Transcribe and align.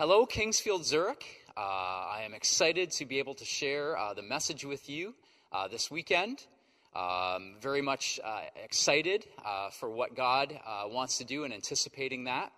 Hello, 0.00 0.26
Kingsfield 0.26 0.84
Zurich. 0.84 1.24
Uh, 1.56 1.60
I 1.60 2.22
am 2.24 2.32
excited 2.32 2.92
to 2.92 3.04
be 3.04 3.18
able 3.18 3.34
to 3.34 3.44
share 3.44 3.98
uh, 3.98 4.14
the 4.14 4.22
message 4.22 4.64
with 4.64 4.88
you 4.88 5.12
uh, 5.50 5.66
this 5.66 5.90
weekend. 5.90 6.46
Um, 6.94 7.56
very 7.60 7.82
much 7.82 8.20
uh, 8.22 8.42
excited 8.62 9.26
uh, 9.44 9.70
for 9.70 9.90
what 9.90 10.14
God 10.14 10.56
uh, 10.64 10.84
wants 10.86 11.18
to 11.18 11.24
do 11.24 11.42
and 11.42 11.52
anticipating 11.52 12.22
that. 12.26 12.52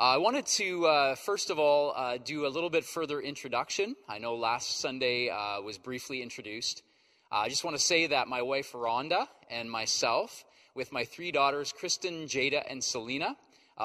I 0.00 0.16
wanted 0.16 0.46
to, 0.46 1.14
first 1.24 1.48
of 1.48 1.60
all, 1.60 1.94
do 2.24 2.44
a 2.44 2.48
little 2.48 2.70
bit 2.70 2.84
further 2.84 3.20
introduction. 3.20 3.94
I 4.08 4.18
know 4.18 4.34
last 4.34 4.80
Sunday 4.80 5.28
was 5.64 5.78
briefly 5.78 6.22
introduced. 6.22 6.82
I 7.30 7.50
just 7.50 7.62
want 7.62 7.76
to 7.76 7.82
say 7.82 8.08
that 8.08 8.26
my 8.26 8.42
wife, 8.42 8.72
Rhonda, 8.72 9.28
and 9.48 9.70
myself, 9.70 10.44
with 10.74 10.90
my 10.90 11.04
three 11.04 11.30
daughters, 11.30 11.72
Kristen, 11.72 12.26
Jada, 12.26 12.64
and 12.68 12.82
Selena, 12.82 13.36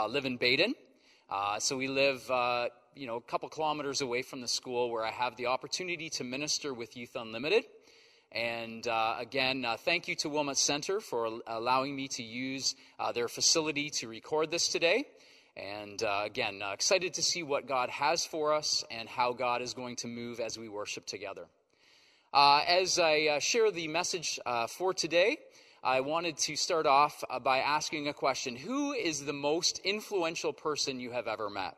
live 0.10 0.26
in 0.26 0.38
Baden. 0.38 0.74
Uh, 1.30 1.60
so 1.60 1.76
we 1.76 1.90
live, 1.90 2.30
uh, 2.32 2.70
you 2.96 3.06
know, 3.06 3.18
a 3.18 3.22
couple 3.22 3.50
kilometers 3.50 4.00
away 4.00 4.22
from 4.22 4.40
the 4.40 4.48
school 4.48 4.90
where 4.90 5.04
I 5.04 5.12
have 5.12 5.36
the 5.36 5.48
opportunity 5.48 6.10
to 6.12 6.24
minister 6.24 6.74
with 6.74 6.96
Youth 6.96 7.18
Unlimited. 7.18 7.66
And 8.32 8.88
uh, 8.88 9.16
again, 9.20 9.66
uh, 9.66 9.76
thank 9.76 10.08
you 10.08 10.16
to 10.16 10.30
Wilmot 10.30 10.58
Center 10.58 11.02
for 11.02 11.42
allowing 11.46 11.98
me 11.98 12.08
to 12.10 12.24
use 12.24 12.76
uh, 12.98 13.12
their 13.12 13.28
facility 13.28 13.90
to 13.96 14.08
record 14.08 14.52
this 14.52 14.70
today. 14.70 15.04
And 15.58 16.02
uh, 16.02 16.22
again, 16.24 16.62
excited 16.72 17.16
to 17.16 17.22
see 17.22 17.44
what 17.44 17.68
God 17.68 17.90
has 17.90 18.26
for 18.26 18.54
us 18.54 18.86
and 18.90 19.10
how 19.10 19.34
God 19.34 19.62
is 19.62 19.74
going 19.74 19.98
to 19.98 20.08
move 20.08 20.40
as 20.40 20.58
we 20.58 20.70
worship 20.70 21.06
together. 21.06 21.48
as 22.34 23.00
I 23.00 23.40
share 23.40 23.70
the 23.70 23.90
message 23.90 24.40
for 24.70 24.94
today, 24.94 25.40
I 25.84 26.02
wanted 26.02 26.38
to 26.38 26.56
start 26.56 26.86
off 26.86 27.24
uh, 27.30 27.40
by 27.40 27.60
asking 27.60 28.08
a 28.08 28.14
question 28.14 28.56
Who 28.56 28.94
is 28.94 29.26
the 29.26 29.34
most 29.34 29.80
influential 29.84 30.54
person 30.54 31.00
you 31.00 31.12
have 31.12 31.28
ever 31.28 31.50
met? 31.50 31.78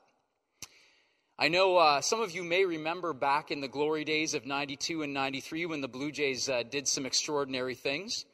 I 1.38 1.48
know 1.48 1.78
uh, 1.78 2.02
some 2.02 2.22
of 2.22 2.32
you 2.32 2.44
may 2.44 2.66
remember 2.66 3.14
back 3.14 3.52
in 3.52 3.62
the 3.62 3.68
glory 3.68 4.04
days 4.04 4.34
of 4.34 4.46
92 4.46 5.04
and 5.04 5.14
93 5.14 5.68
when 5.68 5.82
the 5.82 5.88
Blue 5.88 6.12
Jays 6.12 6.50
uh, 6.50 6.64
did 6.64 6.88
some 6.88 7.06
extraordinary 7.06 7.76
things. 7.76 8.26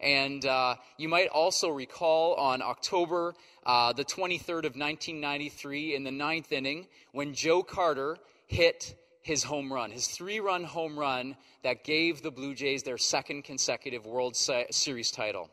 And 0.00 0.44
uh, 0.46 0.76
you 0.96 1.08
might 1.08 1.28
also 1.28 1.68
recall 1.68 2.34
on 2.34 2.62
October 2.62 3.34
uh, 3.66 3.92
the 3.92 4.04
23rd 4.04 4.64
of 4.64 4.76
1993 4.76 5.94
in 5.94 6.04
the 6.04 6.10
ninth 6.10 6.52
inning 6.52 6.86
when 7.12 7.34
Joe 7.34 7.62
Carter 7.62 8.16
hit 8.46 8.96
his 9.22 9.42
home 9.42 9.72
run, 9.72 9.90
his 9.90 10.06
three 10.06 10.40
run 10.40 10.64
home 10.64 10.98
run 10.98 11.36
that 11.62 11.84
gave 11.84 12.22
the 12.22 12.30
Blue 12.30 12.54
Jays 12.54 12.82
their 12.82 12.98
second 12.98 13.44
consecutive 13.44 14.06
World 14.06 14.36
Series 14.36 15.10
title. 15.10 15.50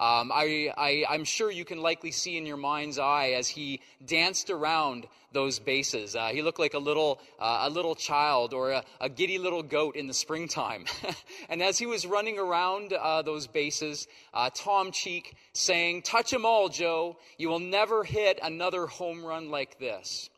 Um, 0.00 0.32
I, 0.32 1.04
am 1.10 1.24
sure 1.24 1.50
you 1.50 1.66
can 1.66 1.82
likely 1.82 2.10
see 2.10 2.38
in 2.38 2.46
your 2.46 2.56
mind's 2.56 2.98
eye 2.98 3.32
as 3.32 3.48
he 3.48 3.82
danced 4.06 4.48
around 4.48 5.06
those 5.32 5.58
bases. 5.58 6.16
Uh, 6.16 6.28
he 6.28 6.40
looked 6.40 6.58
like 6.58 6.72
a 6.72 6.78
little, 6.78 7.20
uh, 7.38 7.66
a 7.68 7.70
little 7.70 7.94
child 7.94 8.54
or 8.54 8.70
a, 8.70 8.84
a, 8.98 9.10
giddy 9.10 9.36
little 9.36 9.62
goat 9.62 9.96
in 9.96 10.06
the 10.06 10.14
springtime. 10.14 10.86
and 11.50 11.62
as 11.62 11.76
he 11.76 11.84
was 11.84 12.06
running 12.06 12.38
around 12.38 12.94
uh, 12.94 13.20
those 13.20 13.46
bases, 13.46 14.08
uh, 14.32 14.48
Tom 14.54 14.90
Cheek 14.90 15.36
saying, 15.52 16.00
Touch 16.00 16.32
'em 16.32 16.46
all, 16.46 16.70
Joe. 16.70 17.18
You 17.36 17.50
will 17.50 17.60
never 17.60 18.02
hit 18.02 18.40
another 18.42 18.86
home 18.86 19.22
run 19.22 19.50
like 19.50 19.78
this 19.78 20.30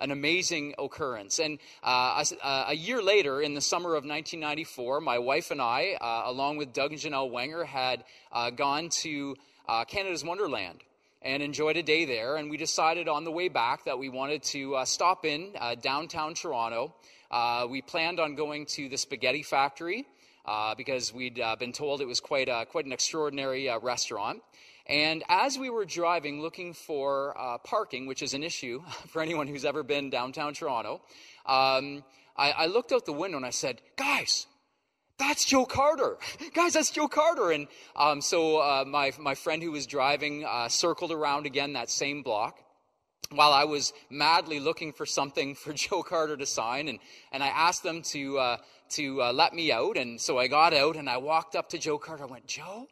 an 0.00 0.10
amazing 0.10 0.74
occurrence. 0.78 1.38
And 1.38 1.58
uh, 1.82 2.24
a, 2.42 2.64
a, 2.68 2.74
year 2.74 3.02
later, 3.02 3.40
in 3.40 3.54
the 3.54 3.60
summer 3.60 3.90
of 3.90 4.04
1994, 4.04 5.00
my 5.00 5.18
wife 5.18 5.50
and 5.50 5.60
I, 5.60 5.96
uh, 6.00 6.22
along 6.26 6.56
with 6.56 6.72
Doug 6.72 6.92
and 6.92 7.00
Janelle 7.00 7.30
Wenger, 7.30 7.64
had 7.64 8.04
uh, 8.32 8.50
gone 8.50 8.90
to 9.02 9.36
uh, 9.68 9.84
Canada's 9.84 10.24
Wonderland 10.24 10.82
and 11.22 11.42
enjoyed 11.42 11.76
a 11.76 11.82
day 11.82 12.04
there. 12.04 12.36
And 12.36 12.48
we 12.48 12.56
decided 12.56 13.08
on 13.08 13.24
the 13.24 13.32
way 13.32 13.48
back 13.48 13.84
that 13.86 13.98
we 13.98 14.08
wanted 14.08 14.42
to 14.44 14.76
uh, 14.76 14.84
stop 14.84 15.24
in 15.24 15.50
uh, 15.58 15.74
downtown 15.74 16.34
Toronto. 16.34 16.94
we 17.68 17.82
planned 17.82 18.20
on 18.20 18.36
going 18.36 18.66
to 18.66 18.88
the 18.88 18.96
Spaghetti 18.96 19.42
Factory. 19.42 20.06
because 20.76 21.12
we'd 21.12 21.40
been 21.58 21.72
told 21.72 22.00
it 22.00 22.06
was 22.06 22.20
quite, 22.20 22.48
a, 22.48 22.66
quite 22.66 22.86
an 22.86 22.92
extraordinary 22.92 23.68
restaurant. 23.82 24.42
And 24.88 25.22
as 25.28 25.58
we 25.58 25.68
were 25.68 25.84
driving 25.84 26.40
looking 26.40 26.72
for 26.72 27.38
uh, 27.38 27.58
parking, 27.58 28.06
which 28.06 28.22
is 28.22 28.32
an 28.32 28.42
issue 28.42 28.82
for 29.08 29.20
anyone 29.20 29.46
who's 29.46 29.64
ever 29.64 29.82
been 29.82 30.10
downtown 30.10 30.54
Toronto, 30.54 31.02
um, 31.46 32.04
I, 32.36 32.52
I, 32.52 32.66
looked 32.66 32.92
out 32.92 33.04
the 33.04 33.12
window 33.12 33.36
and 33.36 33.46
I 33.46 33.50
said, 33.50 33.80
Guys, 33.96 34.46
that's 35.18 35.44
Joe 35.44 35.66
Carter. 35.66 36.18
Guys, 36.54 36.74
that's 36.74 36.90
Joe 36.90 37.08
Carter. 37.08 37.50
And 37.50 37.68
um, 37.96 38.20
so 38.20 38.58
uh, 38.58 38.84
my, 38.86 39.12
my 39.18 39.34
friend 39.34 39.62
who 39.62 39.72
was 39.72 39.86
driving 39.86 40.44
uh, 40.44 40.68
circled 40.68 41.10
around 41.10 41.46
again 41.46 41.72
that 41.72 41.90
same 41.90 42.22
block 42.22 42.58
while 43.30 43.52
I 43.52 43.64
was 43.64 43.92
madly 44.08 44.60
looking 44.60 44.92
for 44.92 45.04
something 45.04 45.54
for 45.54 45.72
Joe 45.74 46.02
Carter 46.02 46.36
to 46.36 46.46
sign. 46.46 46.88
And, 46.88 46.98
and 47.32 47.42
I 47.42 47.48
asked 47.48 47.82
them 47.82 48.02
to, 48.02 48.38
uh, 48.38 48.56
to 48.90 49.22
uh, 49.22 49.32
let 49.32 49.52
me 49.52 49.72
out. 49.72 49.96
And 49.96 50.20
so 50.20 50.38
I 50.38 50.46
got 50.46 50.72
out 50.72 50.96
and 50.96 51.10
I 51.10 51.18
walked 51.18 51.56
up 51.56 51.70
to 51.70 51.78
Joe 51.78 51.98
Carter. 51.98 52.24
I 52.24 52.26
went, 52.26 52.46
Joe? 52.46 52.88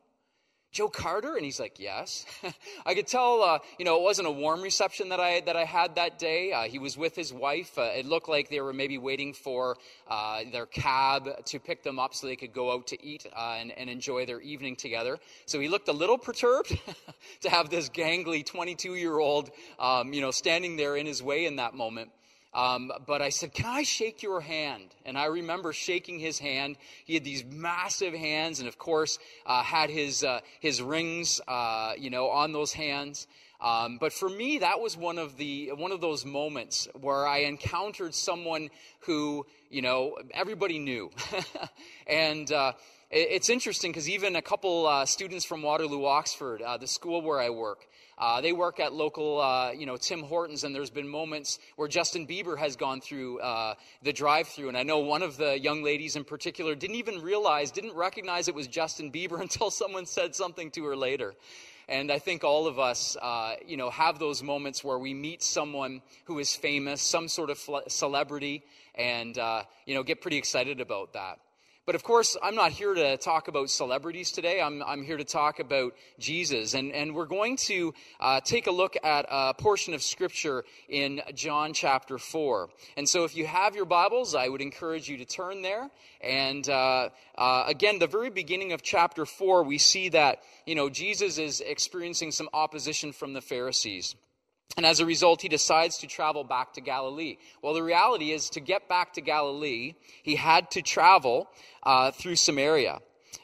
Joe 0.77 0.89
Carter? 0.91 1.37
And 1.37 1.45
he's 1.45 1.59
like, 1.59 1.81
yes. 1.81 2.27
I 2.87 2.93
could 2.93 3.07
tell, 3.07 3.41
uh, 3.41 3.61
you 3.79 3.87
know, 3.87 3.97
it 3.97 4.03
wasn't 4.03 4.29
a 4.29 4.31
warm 4.31 4.61
reception 4.61 5.09
that 5.09 5.21
I, 5.21 5.41
that 5.41 5.57
I 5.57 5.65
had 5.65 5.95
that 5.95 6.19
day. 6.19 6.53
Uh, 6.53 6.65
he 6.65 6.79
was 6.79 6.99
with 6.99 7.17
his 7.17 7.33
wife. 7.33 7.79
Uh, 7.79 7.85
it 7.97 8.05
looked 8.05 8.29
like 8.29 8.51
they 8.51 8.61
were 8.61 8.75
maybe 8.75 8.99
waiting 8.99 9.33
for 9.33 9.79
uh, 10.07 10.41
their 10.53 10.67
cab 10.67 11.47
to 11.47 11.59
pick 11.59 11.83
them 11.83 11.99
up 11.99 12.15
so 12.15 12.27
they 12.27 12.37
could 12.37 12.53
go 12.53 12.75
out 12.75 12.89
to 12.89 13.03
eat 13.03 13.25
uh, 13.35 13.57
and, 13.59 13.73
and 13.73 13.89
enjoy 13.89 14.27
their 14.27 14.43
evening 14.43 14.77
together. 14.77 15.19
So 15.47 15.59
he 15.61 15.69
looked 15.69 15.89
a 15.89 15.95
little 15.95 16.19
perturbed 16.19 16.79
to 17.41 17.49
have 17.49 17.71
this 17.71 17.89
gangly 17.89 18.45
22 18.45 18.97
year 18.97 19.19
old, 19.19 19.51
um, 19.79 20.13
you 20.13 20.21
know, 20.21 20.31
standing 20.31 20.77
there 20.77 20.95
in 20.95 21.07
his 21.07 21.23
way 21.23 21.47
in 21.47 21.57
that 21.57 21.73
moment. 21.73 22.11
Um, 22.57 22.91
but 23.07 23.21
I 23.21 23.29
said, 23.29 23.53
Can 23.53 23.67
I 23.67 23.83
shake 23.83 24.23
your 24.23 24.41
hand? 24.41 24.95
And 25.05 25.19
I 25.19 25.27
remember 25.27 25.75
shaking 25.75 26.19
his 26.19 26.39
hand. 26.39 26.77
He 27.05 27.13
had 27.13 27.23
these 27.23 27.45
massive 27.45 28.15
hands, 28.15 28.61
and 28.61 28.67
of 28.69 28.79
course, 28.79 29.19
uh, 29.45 29.63
had 29.63 29.91
his, 29.91 30.25
uh, 30.25 30.41
his 30.59 30.81
rings, 30.81 31.39
uh, 31.47 31.93
you 31.99 32.09
know, 32.09 32.31
on 32.31 32.53
those 32.53 32.73
hands. 32.73 33.27
Um, 33.61 33.99
but 33.99 34.13
for 34.13 34.29
me, 34.29 34.59
that 34.59 34.81
was 34.81 34.97
one 34.97 35.19
of 35.19 35.37
the 35.37 35.73
one 35.77 35.93
of 35.93 36.01
those 36.01 36.25
moments 36.25 36.89
where 36.99 37.27
I 37.27 37.39
encountered 37.41 38.15
someone 38.15 38.71
who, 39.01 39.47
you 39.71 39.83
know, 39.83 40.17
everybody 40.33 40.79
knew, 40.79 41.11
and 42.07 42.51
uh, 42.53 42.73
it's 43.11 43.51
interesting 43.51 43.93
because 43.93 44.09
even 44.09 44.35
a 44.35 44.43
couple 44.43 44.87
uh, 44.87 45.07
students 45.07 45.45
from 45.45 45.63
Waterloo, 45.63 46.05
Oxford, 46.07 46.61
uh, 46.61 46.77
the 46.77 46.89
school 46.89 47.23
where 47.23 47.41
I 47.41 47.51
work, 47.51 47.87
uh, 48.19 48.41
they 48.41 48.53
work 48.53 48.81
at 48.81 48.93
local, 48.93 49.41
uh, 49.41 49.71
you 49.73 49.87
know, 49.87 49.97
Tim 49.97 50.23
Hortons, 50.23 50.65
and 50.65 50.75
there's 50.75 50.91
been 50.91 51.07
moments 51.07 51.59
where 51.77 51.87
Justin 51.87 52.27
Bieber 52.27 52.59
has 52.59 52.75
gone 52.75 53.01
through 53.01 53.39
uh, 53.41 53.75
the 54.03 54.13
drive-through, 54.13 54.69
and 54.69 54.77
I 54.77 54.83
know 54.83 54.99
one 54.99 55.23
of 55.23 55.37
the 55.37 55.59
young 55.59 55.85
ladies 55.85 56.17
in 56.17 56.25
particular 56.25 56.75
didn't 56.75 56.97
even 56.97 57.23
realize, 57.23 57.71
didn't 57.71 57.95
recognize 57.95 58.49
it 58.49 58.55
was 58.55 58.67
Justin 58.67 59.13
Bieber 59.13 59.41
until 59.41 59.71
someone 59.71 60.07
said 60.07 60.35
something 60.35 60.71
to 60.73 60.85
her 60.87 60.97
later. 60.97 61.35
And 61.89 62.11
I 62.11 62.19
think 62.19 62.43
all 62.43 62.67
of 62.67 62.81
us, 62.81 63.17
uh, 63.23 63.55
you 63.65 63.77
know, 63.77 63.91
have 63.91 64.19
those 64.19 64.43
moments 64.43 64.83
where 64.83 64.99
we 64.99 65.15
meet 65.15 65.45
someone 65.45 66.03
who 66.25 66.41
is 66.41 66.57
famous, 66.57 67.01
some 67.01 67.29
sort 67.29 67.51
of 67.51 67.65
celebrity, 67.87 68.65
and 68.97 69.39
uh, 69.39 69.63
you 69.85 69.95
know, 69.95 70.03
get 70.03 70.21
pretty 70.21 70.39
excited 70.39 70.81
about 70.81 71.13
that. 71.13 71.39
But 71.87 71.95
of 71.95 72.03
course, 72.03 72.37
I'm 72.43 72.57
not 72.57 72.73
here 72.73 72.95
to 72.95 73.17
talk 73.17 73.47
about 73.47 73.71
celebrities 73.71 74.33
today. 74.33 74.61
I'm, 74.61 74.83
I'm 74.83 75.05
here 75.05 75.17
to 75.17 75.25
talk 75.25 75.61
about 75.61 75.95
Jesus. 76.19 76.75
And, 76.75 76.91
and 76.91 77.15
we're 77.15 77.27
going 77.27 77.57
to 77.59 77.95
uh, 78.19 78.41
take 78.41 78.67
a 78.67 78.73
look 78.73 78.97
at 79.05 79.25
a 79.31 79.55
portion 79.55 79.95
of 79.95 80.03
Scripture 80.03 80.65
in 80.89 81.23
John 81.33 81.73
chapter 81.73 82.19
4. 82.19 82.71
And 82.97 83.09
so 83.09 83.23
if 83.23 83.37
you 83.37 83.47
have 83.47 83.77
your 83.77 83.85
Bibles, 83.85 84.35
I 84.35 84.49
would 84.49 84.63
encourage 84.63 85.09
you 85.09 85.19
to 85.19 85.25
turn 85.25 85.63
there. 85.63 85.89
And 86.21 86.69
uh, 86.69 87.11
uh, 87.39 87.65
again, 87.69 88.01
the 88.01 88.09
very 88.09 88.31
beginning 88.31 88.73
of 88.73 88.83
chapter 88.83 89.25
4, 89.25 89.63
we 89.63 89.79
see 89.79 90.09
that, 90.09 90.41
you 90.67 90.75
know, 90.75 90.91
Jesus 90.91 91.39
is 91.39 91.61
experiencing 91.61 92.33
some 92.33 92.49
opposition 92.53 93.13
from 93.13 93.33
the 93.33 93.41
Pharisees. 93.41 94.17
And 94.77 94.85
as 94.85 95.01
a 95.01 95.07
result, 95.07 95.41
he 95.41 95.49
decides 95.49 95.99
to 95.99 96.07
travel 96.07 96.45
back 96.45 96.75
to 96.75 96.81
Galilee. 96.81 97.39
Well, 97.63 97.73
the 97.73 97.83
reality 97.83 98.33
is, 98.33 98.51
to 98.51 98.61
get 98.61 98.89
back 98.89 99.15
to 99.15 99.21
Galilee, 99.21 99.95
he 100.23 100.37
had 100.37 100.71
to 100.73 100.83
travel 100.83 101.49
uh, 101.83 102.11
through 102.11 102.37
Samaria. 102.37 103.01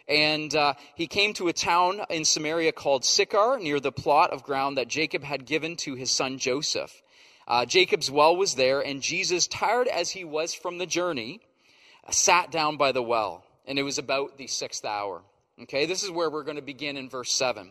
And 0.09 0.55
uh, 0.55 0.75
he 0.95 1.07
came 1.07 1.33
to 1.35 1.49
a 1.49 1.53
town 1.53 2.03
in 2.11 2.25
Samaria 2.25 2.73
called 2.73 3.05
Sychar, 3.05 3.59
near 3.59 3.81
the 3.81 3.93
plot 3.93 4.31
of 4.31 4.43
ground 4.43 4.77
that 4.77 4.89
Jacob 4.89 5.23
had 5.23 5.47
given 5.47 5.77
to 5.77 5.95
his 5.95 6.11
son 6.11 6.39
Joseph. 6.39 7.03
Uh, 7.49 7.65
Jacob's 7.65 8.11
well 8.11 8.37
was 8.37 8.55
there, 8.55 8.81
and 8.81 9.01
Jesus, 9.01 9.47
tired 9.47 9.89
as 9.89 10.11
he 10.11 10.25
was 10.25 10.55
from 10.55 10.79
the 10.79 10.87
journey, 10.87 11.41
sat 12.11 12.51
down 12.51 12.77
by 12.77 12.93
the 12.93 13.03
well. 13.03 13.45
And 13.67 13.79
it 13.79 13.85
was 13.85 13.99
about 13.99 14.39
the 14.39 14.49
sixth 14.49 14.85
hour. 14.85 15.23
Okay, 15.63 15.87
this 15.87 16.03
is 16.03 16.11
where 16.11 16.31
we're 16.31 16.45
going 16.45 16.57
to 16.57 16.63
begin 16.63 16.97
in 16.97 17.09
verse 17.09 17.31
7. 17.33 17.71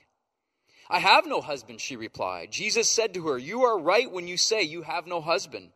I 0.91 0.99
have 0.99 1.25
no 1.25 1.39
husband, 1.39 1.79
she 1.79 1.95
replied. 1.95 2.51
Jesus 2.51 2.89
said 2.89 3.13
to 3.13 3.27
her, 3.27 3.37
You 3.37 3.63
are 3.63 3.79
right 3.79 4.11
when 4.11 4.27
you 4.27 4.35
say 4.35 4.63
you 4.63 4.81
have 4.81 5.07
no 5.07 5.21
husband. 5.21 5.69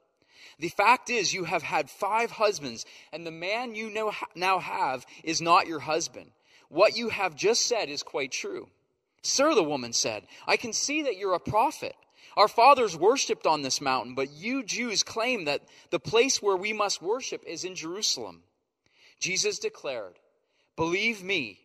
The 0.60 0.68
fact 0.68 1.10
is, 1.10 1.34
you 1.34 1.46
have 1.46 1.64
had 1.64 1.90
five 1.90 2.32
husbands, 2.32 2.86
and 3.14 3.26
the 3.26 3.32
man 3.32 3.76
you 3.76 4.12
now 4.36 4.60
have 4.60 5.06
is 5.24 5.42
not 5.42 5.68
your 5.68 5.80
husband. 5.80 6.32
What 6.68 6.98
you 6.98 7.08
have 7.10 7.34
just 7.34 7.66
said 7.66 7.90
is 7.90 8.04
quite 8.04 8.34
true. 8.34 8.68
Sir, 9.22 9.56
the 9.56 9.64
woman 9.64 9.94
said, 9.94 10.28
I 10.46 10.58
can 10.58 10.74
see 10.74 11.04
that 11.04 11.16
you're 11.18 11.34
a 11.34 11.40
prophet. 11.40 11.96
Our 12.36 12.50
fathers 12.50 12.98
worshipped 12.98 13.48
on 13.48 13.62
this 13.62 13.80
mountain, 13.80 14.16
but 14.16 14.32
you 14.32 14.64
Jews 14.64 15.02
claim 15.02 15.46
that 15.46 15.62
the 15.92 16.00
place 16.00 16.42
where 16.42 16.58
we 16.58 16.74
must 16.74 17.02
worship 17.02 17.42
is 17.48 17.64
in 17.64 17.76
Jerusalem. 17.76 18.44
Jesus 19.20 19.60
declared, 19.60 20.20
Believe 20.76 21.24
me, 21.24 21.65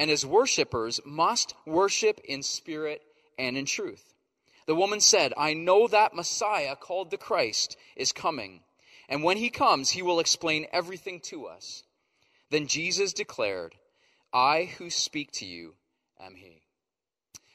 and 0.00 0.08
his 0.08 0.24
worshippers 0.24 0.98
must 1.04 1.54
worship 1.66 2.22
in 2.24 2.42
spirit 2.42 3.02
and 3.38 3.54
in 3.54 3.66
truth. 3.66 4.14
The 4.64 4.74
woman 4.74 4.98
said, 4.98 5.34
I 5.36 5.52
know 5.52 5.88
that 5.88 6.14
Messiah, 6.14 6.74
called 6.74 7.10
the 7.10 7.18
Christ, 7.18 7.76
is 7.96 8.10
coming. 8.10 8.62
And 9.10 9.22
when 9.22 9.36
he 9.36 9.50
comes, 9.50 9.90
he 9.90 10.00
will 10.00 10.18
explain 10.18 10.66
everything 10.72 11.20
to 11.24 11.44
us. 11.44 11.82
Then 12.48 12.66
Jesus 12.66 13.12
declared, 13.12 13.74
I 14.32 14.70
who 14.78 14.88
speak 14.88 15.32
to 15.32 15.44
you 15.44 15.74
am 16.18 16.34
he. 16.34 16.62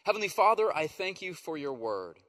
Heavenly 0.04 0.28
Father, 0.28 0.72
I 0.72 0.86
thank 0.86 1.24
you 1.24 1.34
for 1.34 1.58
your 1.58 1.74
word. 1.74 2.20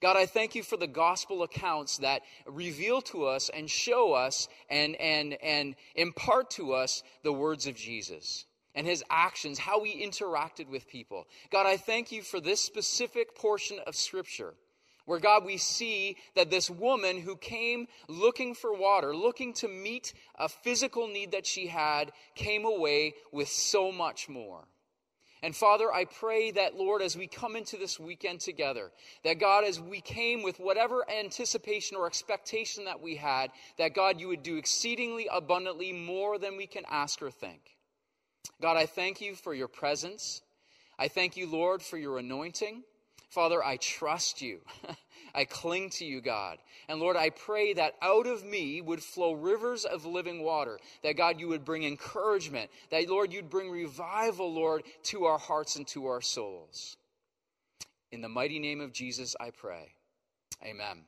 God, 0.00 0.16
I 0.16 0.26
thank 0.26 0.56
you 0.56 0.64
for 0.64 0.76
the 0.76 0.88
gospel 0.88 1.44
accounts 1.44 1.98
that 1.98 2.22
reveal 2.46 3.00
to 3.02 3.26
us 3.26 3.48
and 3.48 3.70
show 3.70 4.12
us 4.12 4.48
and, 4.68 4.96
and, 4.96 5.34
and 5.34 5.76
impart 5.94 6.50
to 6.52 6.72
us 6.72 7.04
the 7.22 7.32
words 7.32 7.68
of 7.68 7.76
Jesus 7.76 8.44
and 8.74 8.86
his 8.86 9.04
actions, 9.10 9.58
how 9.58 9.84
he 9.84 10.04
interacted 10.04 10.68
with 10.68 10.88
people. 10.88 11.26
God, 11.50 11.66
I 11.66 11.76
thank 11.76 12.12
you 12.12 12.22
for 12.22 12.40
this 12.40 12.60
specific 12.60 13.36
portion 13.36 13.78
of 13.86 13.94
Scripture. 13.94 14.54
Where, 15.04 15.18
God, 15.18 15.44
we 15.44 15.56
see 15.56 16.16
that 16.36 16.50
this 16.50 16.70
woman 16.70 17.20
who 17.20 17.36
came 17.36 17.88
looking 18.06 18.54
for 18.54 18.72
water, 18.72 19.16
looking 19.16 19.52
to 19.54 19.68
meet 19.68 20.14
a 20.38 20.48
physical 20.48 21.08
need 21.08 21.32
that 21.32 21.44
she 21.44 21.66
had, 21.66 22.12
came 22.36 22.64
away 22.64 23.14
with 23.32 23.48
so 23.48 23.90
much 23.90 24.28
more. 24.28 24.64
And 25.42 25.56
Father, 25.56 25.92
I 25.92 26.04
pray 26.04 26.52
that, 26.52 26.76
Lord, 26.76 27.02
as 27.02 27.16
we 27.16 27.26
come 27.26 27.56
into 27.56 27.76
this 27.76 27.98
weekend 27.98 28.38
together, 28.38 28.92
that 29.24 29.40
God, 29.40 29.64
as 29.64 29.80
we 29.80 30.00
came 30.00 30.44
with 30.44 30.60
whatever 30.60 31.04
anticipation 31.10 31.96
or 31.96 32.06
expectation 32.06 32.84
that 32.84 33.00
we 33.00 33.16
had, 33.16 33.50
that 33.76 33.94
God, 33.94 34.20
you 34.20 34.28
would 34.28 34.44
do 34.44 34.56
exceedingly 34.56 35.28
abundantly 35.32 35.92
more 35.92 36.38
than 36.38 36.56
we 36.56 36.68
can 36.68 36.84
ask 36.88 37.20
or 37.20 37.32
think. 37.32 37.71
God, 38.60 38.76
I 38.76 38.86
thank 38.86 39.20
you 39.20 39.34
for 39.34 39.54
your 39.54 39.68
presence. 39.68 40.42
I 40.98 41.08
thank 41.08 41.36
you, 41.36 41.46
Lord, 41.46 41.82
for 41.82 41.96
your 41.96 42.18
anointing. 42.18 42.82
Father, 43.28 43.64
I 43.64 43.76
trust 43.78 44.42
you. 44.42 44.60
I 45.34 45.46
cling 45.46 45.88
to 45.90 46.04
you, 46.04 46.20
God. 46.20 46.58
And 46.88 47.00
Lord, 47.00 47.16
I 47.16 47.30
pray 47.30 47.72
that 47.72 47.94
out 48.02 48.26
of 48.26 48.44
me 48.44 48.82
would 48.82 49.02
flow 49.02 49.32
rivers 49.32 49.86
of 49.86 50.04
living 50.04 50.42
water. 50.42 50.78
That 51.02 51.16
God, 51.16 51.40
you 51.40 51.48
would 51.48 51.64
bring 51.64 51.84
encouragement. 51.84 52.70
That, 52.90 53.08
Lord, 53.08 53.32
you'd 53.32 53.48
bring 53.48 53.70
revival, 53.70 54.52
Lord, 54.52 54.82
to 55.04 55.24
our 55.24 55.38
hearts 55.38 55.76
and 55.76 55.86
to 55.88 56.06
our 56.06 56.20
souls. 56.20 56.98
In 58.10 58.20
the 58.20 58.28
mighty 58.28 58.58
name 58.58 58.82
of 58.82 58.92
Jesus, 58.92 59.34
I 59.40 59.50
pray. 59.50 59.94
Amen. 60.62 61.04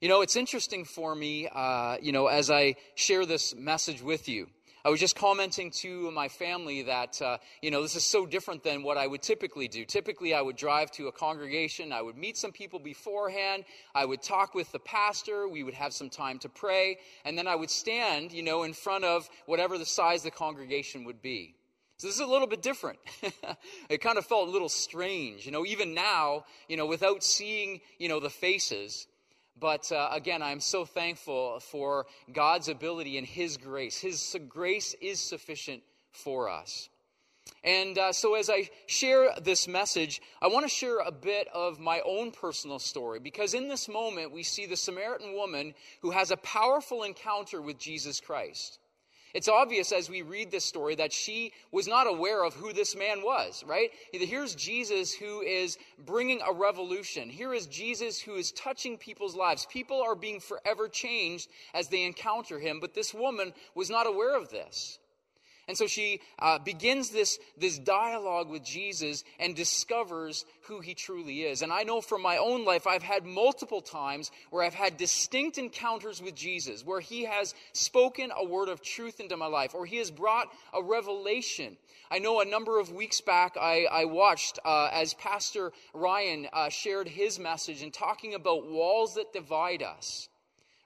You 0.00 0.08
know, 0.08 0.20
it's 0.20 0.36
interesting 0.36 0.84
for 0.84 1.14
me, 1.14 1.48
uh, 1.48 1.96
you 2.00 2.12
know, 2.12 2.26
as 2.26 2.50
I 2.50 2.76
share 2.94 3.24
this 3.24 3.54
message 3.54 4.02
with 4.02 4.28
you. 4.28 4.48
I 4.84 4.88
was 4.88 4.98
just 4.98 5.14
commenting 5.14 5.70
to 5.82 6.10
my 6.10 6.28
family 6.28 6.82
that, 6.82 7.20
uh, 7.20 7.38
you 7.60 7.70
know, 7.70 7.82
this 7.82 7.96
is 7.96 8.04
so 8.04 8.24
different 8.24 8.64
than 8.64 8.82
what 8.82 8.96
I 8.96 9.06
would 9.06 9.20
typically 9.20 9.68
do. 9.68 9.84
Typically, 9.84 10.32
I 10.32 10.40
would 10.40 10.56
drive 10.56 10.90
to 10.92 11.08
a 11.08 11.12
congregation, 11.12 11.92
I 11.92 12.00
would 12.00 12.16
meet 12.16 12.38
some 12.38 12.52
people 12.52 12.78
beforehand, 12.78 13.64
I 13.94 14.06
would 14.06 14.22
talk 14.22 14.54
with 14.54 14.72
the 14.72 14.78
pastor, 14.78 15.48
we 15.48 15.62
would 15.62 15.74
have 15.74 15.92
some 15.92 16.08
time 16.08 16.38
to 16.40 16.48
pray, 16.48 16.98
and 17.24 17.36
then 17.36 17.46
I 17.46 17.56
would 17.56 17.70
stand, 17.70 18.32
you 18.32 18.42
know, 18.42 18.62
in 18.62 18.72
front 18.72 19.04
of 19.04 19.28
whatever 19.46 19.76
the 19.76 19.84
size 19.86 20.22
the 20.22 20.30
congregation 20.30 21.04
would 21.04 21.20
be. 21.20 21.56
So 21.98 22.06
this 22.06 22.14
is 22.14 22.22
a 22.22 22.26
little 22.26 22.46
bit 22.46 22.62
different. 22.62 22.98
it 23.90 24.00
kind 24.00 24.16
of 24.16 24.24
felt 24.24 24.48
a 24.48 24.50
little 24.50 24.70
strange, 24.70 25.44
you 25.44 25.52
know, 25.52 25.66
even 25.66 25.92
now, 25.92 26.46
you 26.66 26.78
know, 26.78 26.86
without 26.86 27.22
seeing, 27.22 27.82
you 27.98 28.08
know, 28.08 28.20
the 28.20 28.30
faces. 28.30 29.06
But 29.60 29.92
uh, 29.92 30.08
again, 30.10 30.42
I'm 30.42 30.60
so 30.60 30.84
thankful 30.84 31.60
for 31.60 32.06
God's 32.32 32.68
ability 32.68 33.18
and 33.18 33.26
His 33.26 33.58
grace. 33.58 33.98
His 33.98 34.36
grace 34.48 34.94
is 35.00 35.20
sufficient 35.20 35.82
for 36.10 36.48
us. 36.48 36.88
And 37.62 37.98
uh, 37.98 38.12
so, 38.12 38.34
as 38.34 38.48
I 38.48 38.70
share 38.86 39.30
this 39.42 39.68
message, 39.68 40.22
I 40.40 40.48
want 40.48 40.64
to 40.64 40.74
share 40.74 40.98
a 40.98 41.12
bit 41.12 41.46
of 41.52 41.78
my 41.78 42.00
own 42.06 42.30
personal 42.30 42.78
story 42.78 43.20
because 43.20 43.54
in 43.54 43.68
this 43.68 43.88
moment, 43.88 44.32
we 44.32 44.42
see 44.42 44.66
the 44.66 44.76
Samaritan 44.76 45.34
woman 45.34 45.74
who 46.00 46.10
has 46.10 46.30
a 46.30 46.36
powerful 46.38 47.02
encounter 47.02 47.60
with 47.60 47.78
Jesus 47.78 48.18
Christ. 48.18 48.79
It's 49.34 49.48
obvious 49.48 49.90
as 49.90 50.08
we 50.08 50.22
read 50.22 50.50
this 50.50 50.64
story 50.64 50.94
that 50.96 51.12
she 51.12 51.52
was 51.72 51.88
not 51.88 52.06
aware 52.06 52.44
of 52.44 52.54
who 52.54 52.72
this 52.72 52.94
man 52.94 53.22
was, 53.22 53.64
right? 53.66 53.90
Here's 54.12 54.54
Jesus 54.54 55.12
who 55.12 55.40
is 55.40 55.78
bringing 55.98 56.40
a 56.48 56.52
revolution. 56.52 57.28
Here 57.28 57.52
is 57.52 57.66
Jesus 57.66 58.20
who 58.20 58.36
is 58.36 58.52
touching 58.52 58.96
people's 58.96 59.34
lives. 59.34 59.66
People 59.66 60.00
are 60.00 60.14
being 60.14 60.38
forever 60.38 60.88
changed 60.88 61.50
as 61.74 61.88
they 61.88 62.04
encounter 62.04 62.60
him, 62.60 62.78
but 62.80 62.94
this 62.94 63.12
woman 63.12 63.52
was 63.74 63.90
not 63.90 64.06
aware 64.06 64.36
of 64.36 64.50
this. 64.50 64.99
And 65.70 65.78
so 65.78 65.86
she 65.86 66.20
uh, 66.40 66.58
begins 66.58 67.10
this, 67.10 67.38
this 67.56 67.78
dialogue 67.78 68.50
with 68.50 68.64
Jesus 68.64 69.22
and 69.38 69.54
discovers 69.54 70.44
who 70.62 70.80
he 70.80 70.94
truly 70.94 71.42
is. 71.42 71.62
And 71.62 71.72
I 71.72 71.84
know 71.84 72.00
from 72.00 72.22
my 72.22 72.38
own 72.38 72.64
life, 72.64 72.88
I've 72.88 73.04
had 73.04 73.24
multiple 73.24 73.80
times 73.80 74.32
where 74.50 74.64
I've 74.64 74.74
had 74.74 74.96
distinct 74.96 75.58
encounters 75.58 76.20
with 76.20 76.34
Jesus, 76.34 76.84
where 76.84 76.98
he 76.98 77.24
has 77.26 77.54
spoken 77.72 78.32
a 78.36 78.44
word 78.44 78.68
of 78.68 78.82
truth 78.82 79.20
into 79.20 79.36
my 79.36 79.46
life, 79.46 79.72
or 79.72 79.86
he 79.86 79.98
has 79.98 80.10
brought 80.10 80.48
a 80.74 80.82
revelation. 80.82 81.76
I 82.10 82.18
know 82.18 82.40
a 82.40 82.44
number 82.44 82.80
of 82.80 82.92
weeks 82.92 83.20
back, 83.20 83.56
I, 83.56 83.84
I 83.84 84.06
watched 84.06 84.58
uh, 84.64 84.90
as 84.92 85.14
Pastor 85.14 85.70
Ryan 85.94 86.48
uh, 86.52 86.68
shared 86.68 87.06
his 87.06 87.38
message 87.38 87.80
and 87.80 87.94
talking 87.94 88.34
about 88.34 88.68
walls 88.68 89.14
that 89.14 89.32
divide 89.32 89.84
us. 89.84 90.29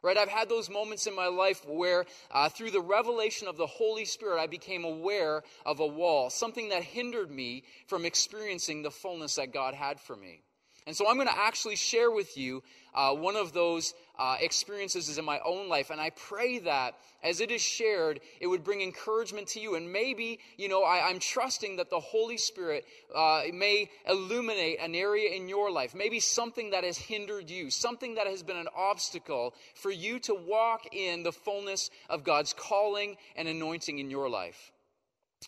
Right? 0.05 0.19
I've 0.19 0.29
had 0.29 0.51
those 0.51 0.69
moments 0.69 1.07
in 1.07 1.17
my 1.17 1.29
life 1.29 1.67
where, 1.67 2.05
uh, 2.31 2.51
through 2.51 2.73
the 2.73 2.83
revelation 2.83 3.49
of 3.49 3.57
the 3.57 3.67
Holy 3.67 4.05
Spirit, 4.05 4.39
I 4.39 4.47
became 4.47 4.85
aware 4.85 5.43
of 5.65 5.81
a 5.81 5.87
wall, 5.87 6.29
something 6.29 6.69
that 6.69 6.83
hindered 6.83 7.31
me 7.31 7.65
from 7.87 8.05
experiencing 8.05 8.83
the 8.83 8.91
fullness 8.91 9.37
that 9.37 9.55
God 9.55 9.73
had 9.73 9.99
for 9.99 10.15
me. 10.15 10.43
And 10.87 10.95
so 10.95 11.09
I'm 11.09 11.17
going 11.17 11.29
to 11.29 11.39
actually 11.39 11.77
share 11.77 12.11
with 12.11 12.37
you 12.37 12.63
uh, 12.95 13.15
one 13.15 13.37
of 13.37 13.55
those 13.55 13.95
uh, 14.19 14.37
experiences 14.39 15.17
in 15.17 15.25
my 15.25 15.41
own 15.45 15.69
life. 15.69 15.89
And 15.89 15.99
I 15.99 16.11
pray 16.11 16.59
that 16.59 16.95
as 17.23 17.41
it 17.41 17.51
is 17.51 17.63
shared, 17.63 18.21
it 18.39 18.47
would 18.47 18.63
bring 18.63 18.83
encouragement 18.83 19.49
to 19.49 19.61
you. 19.61 19.77
And 19.77 19.91
maybe, 19.91 20.41
you 20.59 20.69
know, 20.69 20.83
I, 20.83 21.09
am 21.09 21.21
trusting 21.21 21.77
that 21.77 21.89
the 21.89 22.01
Holy 22.01 22.37
Spirit 22.37 22.85
uh, 23.15 23.45
may 23.55 23.89
illuminate 24.07 24.79
an 24.79 24.95
area 24.95 25.35
in 25.35 25.49
your 25.49 25.71
life, 25.71 25.95
maybe 25.95 26.21
something 26.21 26.71
that 26.71 26.85
has 26.85 26.99
hindered 26.99 27.49
you, 27.49 27.71
something 27.71 28.17
that 28.17 28.27
has 28.27 28.43
been 28.43 28.59
an 28.59 28.69
obstacle 28.77 29.55
for 29.75 29.91
you 29.91 30.19
to 30.21 30.35
walk 30.35 30.83
in 30.93 31.23
the 31.23 31.33
fullness 31.33 31.91
of 32.11 32.25
God's 32.25 32.53
calling 32.53 33.17
and 33.37 33.49
anointing 33.49 33.99
in 33.99 34.11
your 34.11 34.29
life. 34.29 34.71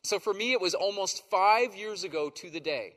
So 0.02 0.18
for 0.18 0.32
me, 0.32 0.52
it 0.52 0.62
was 0.62 0.74
almost 0.74 1.28
five 1.30 1.76
years 1.76 2.04
ago 2.04 2.30
to 2.30 2.48
the 2.48 2.60
day 2.60 2.94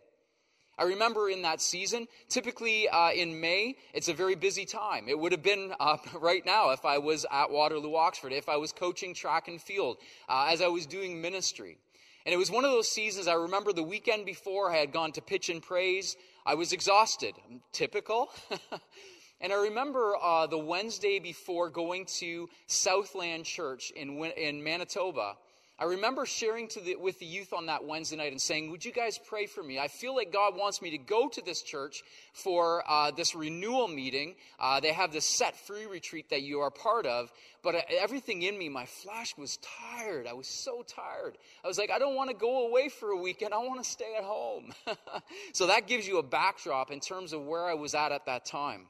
I 0.80 0.84
remember 0.84 1.30
in 1.30 1.42
that 1.42 1.60
season, 1.60 2.08
typically 2.30 2.88
uh, 2.88 3.12
in 3.12 3.42
May, 3.42 3.76
it's 3.94 4.08
a 4.08 4.14
very 4.14 4.36
busy 4.36 4.66
time. 4.66 5.10
It 5.10 5.20
would 5.20 5.34
have 5.34 5.44
been 5.44 5.74
uh, 5.78 5.98
right 6.22 6.46
now 6.46 6.70
if 6.70 6.86
I 6.86 7.00
was 7.00 7.26
at 7.30 7.52
Waterloo 7.52 7.96
Oxford, 7.96 8.32
if 8.32 8.48
I 8.48 8.56
was 8.56 8.72
coaching 8.72 9.14
track 9.14 9.50
and 9.50 9.62
field, 9.62 9.98
uh, 10.30 10.48
as 10.50 10.62
I 10.62 10.68
was 10.68 10.86
doing 10.86 11.22
ministry. 11.22 11.78
And 12.26 12.34
it 12.34 12.38
was 12.38 12.50
one 12.50 12.64
of 12.64 12.72
those 12.72 12.90
seasons, 12.90 13.28
I 13.28 13.34
remember 13.34 13.74
the 13.74 13.84
weekend 13.84 14.26
before 14.26 14.72
I 14.72 14.78
had 14.78 14.94
gone 14.94 15.12
to 15.14 15.22
pitch 15.22 15.50
and 15.50 15.62
praise. 15.62 16.16
I 16.46 16.56
was 16.56 16.72
exhausted. 16.72 17.34
Typical. 17.74 18.30
and 19.42 19.52
I 19.52 19.64
remember 19.64 20.14
uh, 20.22 20.48
the 20.48 20.58
Wednesday 20.58 21.20
before 21.20 21.70
going 21.70 22.06
to 22.20 22.48
Southland 22.68 23.44
Church 23.44 23.92
in, 23.92 24.24
in 24.38 24.64
Manitoba. 24.64 25.36
I 25.80 25.86
remember 25.86 26.26
sharing 26.26 26.70
the, 26.84 26.98
with 26.98 27.20
the 27.20 27.26
youth 27.26 27.54
on 27.54 27.68
that 27.68 27.86
Wednesday 27.86 28.18
night 28.18 28.34
and 28.34 28.42
saying, 28.42 28.70
Would 28.72 28.84
you 28.84 28.92
guys 28.92 29.18
pray 29.18 29.46
for 29.46 29.64
me? 29.64 29.80
I 29.80 29.88
feel 29.88 30.14
like 30.14 30.34
God 30.34 30.58
wants 30.58 30.82
me 30.82 30.92
to 30.92 30.98
go 30.98 31.30
to 31.30 31.42
this 31.42 31.62
church 31.62 32.04
for 32.34 32.84
uh, 32.86 33.12
this 33.12 33.34
renewal 33.34 33.88
meeting. 33.88 34.36
Uh, 34.60 34.82
they 34.82 34.92
have 34.92 35.14
this 35.14 35.26
set 35.26 35.56
free 35.56 35.86
retreat 35.86 36.30
that 36.32 36.42
you 36.42 36.60
are 36.60 36.70
part 36.70 37.06
of. 37.06 37.32
But 37.64 37.76
uh, 37.76 37.82
everything 37.98 38.42
in 38.42 38.58
me, 38.58 38.68
my 38.68 38.86
flesh 38.86 39.38
was 39.38 39.58
tired. 39.58 40.28
I 40.28 40.34
was 40.34 40.48
so 40.48 40.84
tired. 40.84 41.38
I 41.64 41.68
was 41.68 41.78
like, 41.78 41.92
I 41.92 41.98
don't 41.98 42.16
want 42.16 42.30
to 42.30 42.36
go 42.36 42.68
away 42.68 42.90
for 42.90 43.12
a 43.12 43.18
weekend. 43.18 43.54
I 43.54 43.60
want 43.60 43.82
to 43.82 43.90
stay 43.90 44.16
at 44.18 44.26
home. 44.26 44.74
so 45.54 45.68
that 45.68 45.88
gives 45.88 46.06
you 46.06 46.18
a 46.18 46.24
backdrop 46.24 46.92
in 46.92 47.00
terms 47.00 47.32
of 47.32 47.46
where 47.46 47.66
I 47.66 47.76
was 47.76 47.96
at 47.96 48.12
at 48.12 48.26
that 48.26 48.44
time. 48.46 48.88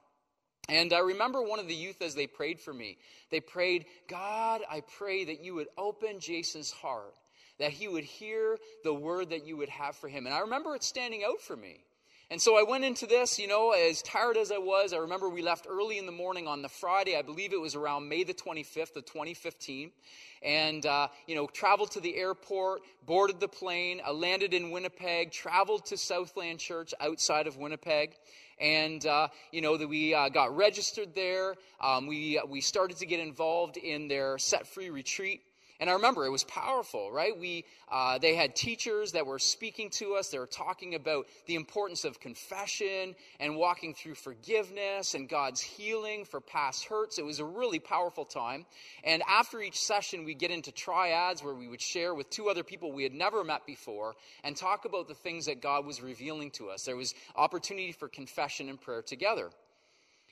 And 0.70 0.94
I 0.94 1.00
remember 1.00 1.42
one 1.42 1.60
of 1.60 1.68
the 1.68 1.76
youth 1.76 2.02
as 2.02 2.16
they 2.16 2.28
prayed 2.28 2.60
for 2.60 2.74
me. 2.74 2.98
They 3.32 3.40
prayed, 3.40 3.86
God, 4.08 4.62
I 4.70 4.82
pray 4.82 5.26
that 5.26 5.44
you 5.44 5.56
would 5.56 5.68
open 5.78 6.20
Jason's 6.20 6.72
heart, 6.72 7.16
that 7.58 7.72
he 7.72 7.88
would 7.88 8.04
hear 8.04 8.58
the 8.84 8.94
word 8.94 9.32
that 9.32 9.46
you 9.46 9.58
would 9.58 9.70
have 9.70 9.96
for 9.96 10.08
him. 10.08 10.26
And 10.26 10.36
I 10.36 10.40
remember 10.40 10.76
it 10.76 10.84
standing 10.84 11.24
out 11.24 11.42
for 11.42 11.56
me. 11.56 11.84
And 12.32 12.40
so 12.40 12.56
I 12.56 12.62
went 12.62 12.84
into 12.84 13.08
this, 13.08 13.40
you 13.40 13.48
know, 13.48 13.72
as 13.72 14.04
tired 14.04 14.38
as 14.38 14.52
I 14.52 14.60
was. 14.60 14.94
I 14.94 14.98
remember 14.98 15.30
we 15.30 15.42
left 15.42 15.66
early 15.68 15.98
in 15.98 16.06
the 16.06 16.12
morning 16.12 16.48
on 16.48 16.62
the 16.62 16.70
Friday. 16.70 17.18
I 17.18 17.24
believe 17.24 17.54
it 17.54 17.60
was 17.60 17.74
around 17.74 18.08
May 18.08 18.24
the 18.24 18.36
25th 18.36 18.96
of 18.98 19.06
2015. 19.06 19.92
And, 20.44 20.86
uh, 20.86 21.08
you 21.26 21.34
know, 21.34 21.48
traveled 21.48 21.92
to 21.92 22.00
the 22.00 22.16
airport, 22.16 22.82
boarded 23.08 23.40
the 23.40 23.48
plane, 23.48 24.00
I 24.06 24.12
landed 24.12 24.54
in 24.54 24.70
Winnipeg, 24.70 25.32
traveled 25.32 25.88
to 25.88 25.98
Southland 25.98 26.60
Church 26.60 26.94
outside 27.02 27.48
of 27.48 27.58
Winnipeg 27.58 28.16
and 28.60 29.06
uh, 29.06 29.30
you 29.52 29.62
know 29.62 29.78
that 29.78 29.88
we 29.88 30.14
uh, 30.14 30.30
got 30.30 30.56
registered 30.56 31.16
there. 31.16 31.56
Um, 31.82 32.08
we 32.08 32.42
we 32.48 32.62
started 32.62 32.98
to 32.98 33.06
get 33.06 33.20
involved 33.20 33.78
in 33.78 34.08
their 34.08 34.38
set 34.38 34.68
free 34.68 34.90
retreat. 34.90 35.42
And 35.80 35.90
I 35.90 35.94
remember 35.94 36.26
it 36.26 36.30
was 36.30 36.44
powerful, 36.44 37.10
right? 37.10 37.38
We, 37.38 37.64
uh, 37.90 38.18
they 38.18 38.36
had 38.36 38.54
teachers 38.54 39.14
that 39.14 39.26
were 39.26 39.40
speaking 39.40 39.90
to 39.92 40.16
us. 40.16 40.28
They 40.28 40.38
were 40.38 40.46
talking 40.46 40.94
about 40.94 41.28
the 41.46 41.56
importance 41.56 42.04
of 42.04 42.20
confession 42.20 43.16
and 43.40 43.56
walking 43.56 43.94
through 43.94 44.16
forgiveness 44.16 45.14
and 45.14 45.30
God's 45.30 45.62
healing 45.62 46.26
for 46.26 46.42
past 46.42 46.84
hurts. 46.84 47.18
It 47.18 47.24
was 47.24 47.40
a 47.40 47.46
really 47.46 47.80
powerful 47.80 48.26
time. 48.26 48.66
And 49.06 49.24
after 49.26 49.62
each 49.62 49.80
session, 49.80 50.26
we 50.26 50.34
get 50.34 50.52
into 50.52 50.74
triads 50.74 51.42
where 51.42 51.56
we 51.56 51.70
would 51.70 51.82
share 51.82 52.14
with 52.14 52.30
two 52.30 52.50
other 52.50 52.64
people 52.64 52.92
we 52.92 53.04
had 53.04 53.14
never 53.14 53.46
met 53.46 53.66
before 53.66 54.16
and 54.44 54.58
talk 54.58 54.84
about 54.84 55.08
the 55.08 55.16
things 55.16 55.46
that 55.46 55.62
God 55.62 55.86
was 55.86 56.02
revealing 56.02 56.52
to 56.52 56.70
us. 56.70 56.84
There 56.84 56.98
was 56.98 57.16
opportunity 57.38 57.94
for 57.94 58.10
confession 58.10 58.68
and 58.68 58.82
prayer 58.82 59.02
together. 59.02 59.50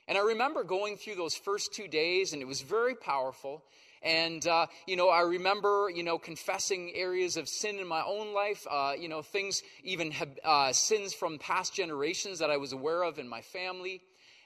And 0.10 0.18
I 0.18 0.22
remember 0.22 0.64
going 0.64 0.96
through 0.96 1.16
those 1.16 1.36
first 1.36 1.74
two 1.74 1.88
days, 1.88 2.32
and 2.32 2.42
it 2.42 2.46
was 2.46 2.62
very 2.62 2.96
powerful. 2.96 3.64
And, 4.04 4.46
uh, 4.48 4.68
you 4.86 4.96
know, 4.96 5.10
I 5.10 5.22
remember, 5.22 5.90
you 5.94 6.04
know, 6.04 6.18
confessing 6.18 6.92
areas 6.94 7.38
of 7.38 7.50
sin 7.50 7.80
in 7.80 7.88
my 7.88 8.04
own 8.04 8.34
life, 8.34 8.66
uh, 8.70 8.94
you 8.98 9.10
know, 9.10 9.22
things, 9.22 9.64
even 9.84 10.14
uh, 10.44 10.72
sins 10.72 11.14
from 11.14 11.40
past 11.40 11.74
generations 11.74 12.40
that 12.40 12.50
I 12.50 12.58
was 12.58 12.74
aware 12.74 13.04
of 13.04 13.20
in 13.20 13.28
my 13.28 13.42
family. 13.42 14.02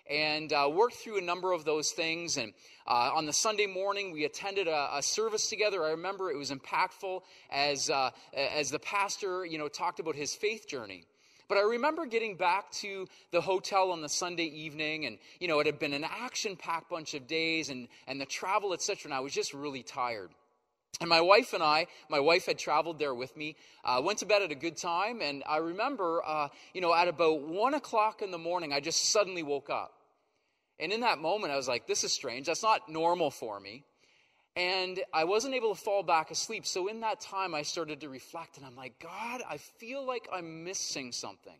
And 0.10 0.52
uh, 0.52 0.70
worked 0.70 0.96
through 0.96 1.20
a 1.20 1.22
number 1.22 1.54
of 1.54 1.64
those 1.64 1.92
things. 1.92 2.36
And 2.36 2.54
uh, 2.88 3.12
on 3.14 3.28
the 3.28 3.34
Sunday 3.34 3.68
morning, 3.68 4.12
we 4.12 4.26
attended 4.26 4.68
a, 4.68 4.98
a, 4.98 5.02
service 5.02 5.48
together. 5.48 5.86
I 5.86 5.92
remember 5.92 6.32
it 6.32 6.38
was 6.38 6.52
impactful 6.52 7.22
as, 7.50 7.90
uh, 7.90 8.10
as 8.34 8.72
the 8.72 8.80
pastor, 8.80 9.46
you 9.46 9.58
know, 9.58 9.68
talked 9.68 10.00
about 10.00 10.16
his 10.16 10.34
faith 10.34 10.68
journey. 10.68 11.06
But 11.52 11.58
I 11.58 11.64
remember 11.64 12.06
getting 12.06 12.38
back 12.38 12.72
to 12.80 13.10
the 13.32 13.42
hotel 13.42 13.92
on 13.92 14.00
the 14.00 14.08
Sunday 14.08 14.46
evening, 14.46 15.06
and 15.06 15.18
you 15.42 15.50
know, 15.50 15.60
it 15.60 15.66
had 15.66 15.80
been 15.80 15.92
an 15.92 16.06
action-packed 16.06 16.90
bunch 16.90 17.14
of 17.14 17.28
days, 17.28 17.70
and 17.70 17.90
and 18.08 18.22
the 18.22 18.26
travel, 18.26 18.72
etc. 18.72 19.10
And 19.10 19.14
I 19.14 19.20
was 19.20 19.34
just 19.34 19.54
really 19.54 19.84
tired. 19.84 20.30
And 21.02 21.10
my 21.10 21.20
wife 21.20 21.52
and 21.52 21.62
I, 21.62 21.88
my 22.10 22.22
wife 22.22 22.46
had 22.46 22.58
traveled 22.58 23.00
there 23.00 23.14
with 23.14 23.36
me, 23.36 23.58
uh, 23.84 24.02
went 24.02 24.20
to 24.20 24.26
bed 24.26 24.44
at 24.44 24.54
a 24.54 24.56
good 24.56 24.78
time. 24.78 25.20
And 25.22 25.44
I 25.46 25.58
remember, 25.58 26.22
uh, 26.26 26.48
you 26.74 26.80
know, 26.80 26.96
at 26.96 27.10
about 27.10 27.42
one 27.42 27.74
o'clock 27.74 28.22
in 28.22 28.32
the 28.32 28.38
morning, 28.38 28.72
I 28.72 28.80
just 28.80 29.12
suddenly 29.12 29.44
woke 29.44 29.70
up. 29.70 29.92
And 30.80 30.94
in 30.94 31.02
that 31.02 31.20
moment, 31.20 31.52
I 31.52 31.58
was 31.58 31.68
like, 31.68 31.86
this 31.86 32.06
is 32.06 32.14
strange. 32.14 32.48
That's 32.48 32.64
not 32.64 32.88
normal 32.88 33.30
for 33.30 33.60
me. 33.60 33.84
And 34.56 35.00
I 35.14 35.24
wasn't 35.24 35.54
able 35.54 35.74
to 35.74 35.82
fall 35.82 36.04
back 36.04 36.30
asleep. 36.30 36.66
So 36.66 36.88
in 36.88 37.00
that 37.02 37.22
time, 37.22 37.56
I 37.56 37.62
started 37.62 38.02
to 38.02 38.10
reflect, 38.10 38.58
and 38.58 38.66
I'm 38.66 38.76
like, 38.76 39.00
God, 39.00 39.42
I 39.50 39.58
feel 39.58 40.06
like 40.06 40.28
I'm 40.32 40.64
missing 40.66 41.12
something. 41.14 41.58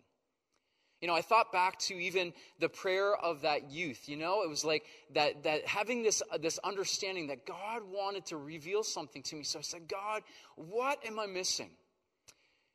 You 1.02 1.08
know, 1.08 1.16
I 1.16 1.22
thought 1.22 1.52
back 1.52 1.80
to 1.80 1.96
even 1.96 2.32
the 2.60 2.70
prayer 2.70 3.16
of 3.16 3.42
that 3.42 3.72
youth. 3.72 4.08
You 4.08 4.18
know, 4.18 4.44
it 4.44 4.50
was 4.50 4.64
like 4.64 4.84
that, 5.16 5.44
that 5.44 5.66
having 5.66 6.04
this, 6.04 6.22
uh, 6.32 6.38
this 6.38 6.60
understanding 6.64 7.28
that 7.28 7.46
God 7.46 7.82
wanted 7.90 8.28
to 8.28 8.38
reveal 8.38 8.84
something 8.84 9.24
to 9.24 9.36
me. 9.36 9.44
So 9.44 9.58
I 9.58 9.64
said, 9.64 9.88
God, 9.88 10.22
what 10.56 11.04
am 11.06 11.18
I 11.18 11.26
missing? 11.26 11.72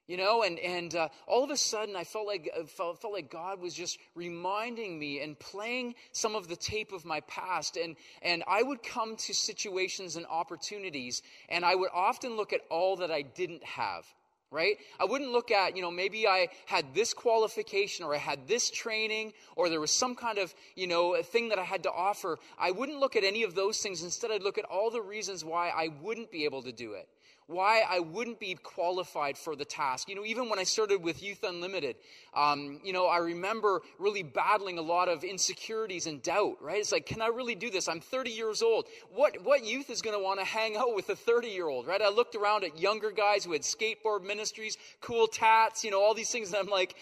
You 0.06 0.16
know, 0.16 0.42
and, 0.42 0.58
and 0.60 0.94
uh, 0.94 1.08
all 1.26 1.42
of 1.42 1.50
a 1.50 1.56
sudden 1.56 1.96
I 1.96 2.04
felt 2.04 2.26
like, 2.26 2.50
uh, 2.56 2.64
felt, 2.64 3.00
felt 3.00 3.12
like 3.12 3.30
God 3.30 3.60
was 3.60 3.74
just 3.74 3.98
reminding 4.14 4.98
me 4.98 5.20
and 5.20 5.38
playing 5.38 5.96
some 6.12 6.36
of 6.36 6.46
the 6.46 6.56
tape 6.56 6.92
of 6.92 7.04
my 7.04 7.20
past. 7.20 7.76
And, 7.76 7.96
and 8.22 8.44
I 8.46 8.62
would 8.62 8.82
come 8.82 9.16
to 9.16 9.34
situations 9.34 10.14
and 10.16 10.24
opportunities, 10.26 11.22
and 11.48 11.64
I 11.64 11.74
would 11.74 11.90
often 11.92 12.36
look 12.36 12.52
at 12.52 12.60
all 12.70 12.96
that 12.96 13.10
I 13.10 13.22
didn't 13.22 13.64
have 13.64 14.04
right? 14.50 14.76
I 15.00 15.04
wouldn't 15.04 15.30
look 15.32 15.50
at, 15.50 15.76
you 15.76 15.82
know, 15.82 15.90
maybe 15.90 16.26
I 16.26 16.48
had 16.66 16.94
this 16.94 17.12
qualification 17.12 18.04
or 18.04 18.14
I 18.14 18.18
had 18.18 18.46
this 18.46 18.70
training 18.70 19.32
or 19.56 19.68
there 19.68 19.80
was 19.80 19.90
some 19.90 20.14
kind 20.14 20.38
of, 20.38 20.54
you 20.74 20.86
know, 20.86 21.20
thing 21.22 21.48
that 21.48 21.58
I 21.58 21.64
had 21.64 21.82
to 21.84 21.90
offer. 21.90 22.38
I 22.58 22.70
wouldn't 22.70 22.98
look 22.98 23.16
at 23.16 23.24
any 23.24 23.42
of 23.42 23.54
those 23.54 23.80
things. 23.80 24.02
Instead, 24.02 24.30
I'd 24.30 24.42
look 24.42 24.58
at 24.58 24.64
all 24.64 24.90
the 24.90 25.02
reasons 25.02 25.44
why 25.44 25.68
I 25.68 25.88
wouldn't 26.02 26.30
be 26.30 26.44
able 26.44 26.62
to 26.62 26.72
do 26.72 26.92
it 26.92 27.08
why 27.46 27.84
I 27.88 28.00
wouldn't 28.00 28.40
be 28.40 28.54
qualified 28.54 29.38
for 29.38 29.54
the 29.54 29.64
task. 29.64 30.08
You 30.08 30.16
know, 30.16 30.24
even 30.24 30.48
when 30.48 30.58
I 30.58 30.64
started 30.64 31.02
with 31.02 31.22
Youth 31.22 31.44
Unlimited, 31.44 31.96
um, 32.34 32.80
you 32.82 32.92
know, 32.92 33.06
I 33.06 33.18
remember 33.18 33.82
really 33.98 34.24
battling 34.24 34.78
a 34.78 34.82
lot 34.82 35.08
of 35.08 35.22
insecurities 35.22 36.06
and 36.06 36.20
doubt, 36.22 36.56
right? 36.60 36.78
It's 36.78 36.90
like, 36.90 37.06
can 37.06 37.22
I 37.22 37.28
really 37.28 37.54
do 37.54 37.70
this? 37.70 37.88
I'm 37.88 38.00
30 38.00 38.30
years 38.30 38.62
old. 38.62 38.86
What, 39.14 39.44
what 39.44 39.64
youth 39.64 39.90
is 39.90 40.02
going 40.02 40.16
to 40.16 40.22
want 40.22 40.40
to 40.40 40.44
hang 40.44 40.76
out 40.76 40.94
with 40.94 41.08
a 41.08 41.16
30 41.16 41.48
year 41.48 41.68
old, 41.68 41.86
right? 41.86 42.02
I 42.02 42.08
looked 42.08 42.34
around 42.34 42.64
at 42.64 42.80
younger 42.80 43.12
guys 43.12 43.44
who 43.44 43.52
had 43.52 43.62
skateboard 43.62 44.24
ministries, 44.36 44.76
cool 45.00 45.26
tats, 45.26 45.82
you 45.84 45.90
know, 45.90 46.00
all 46.00 46.14
these 46.14 46.30
things, 46.30 46.48
and 46.48 46.56
I'm 46.56 46.68
like, 46.68 46.94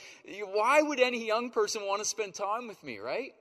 why 0.53 0.81
would 0.81 1.01
any 1.01 1.27
young 1.27 1.51
person 1.51 1.83
want 1.87 2.01
to 2.03 2.09
spend 2.09 2.35
time 2.35 2.69
with 2.69 2.83
me, 2.85 2.99
right? 2.99 3.33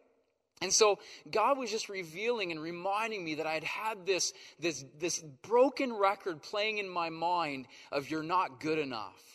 And 0.61 0.71
so 0.71 0.99
God 1.29 1.57
was 1.57 1.69
just 1.69 1.89
revealing 1.89 2.51
and 2.51 2.61
reminding 2.61 3.23
me 3.23 3.35
that 3.35 3.45
I 3.45 3.53
had 3.53 3.63
had 3.63 4.05
this, 4.05 4.33
this, 4.59 4.85
this 4.97 5.19
broken 5.41 5.91
record 5.93 6.41
playing 6.41 6.77
in 6.77 6.87
my 6.87 7.09
mind 7.09 7.67
of 7.91 8.09
you're 8.09 8.23
not 8.23 8.61
good 8.61 8.79
enough. 8.79 9.32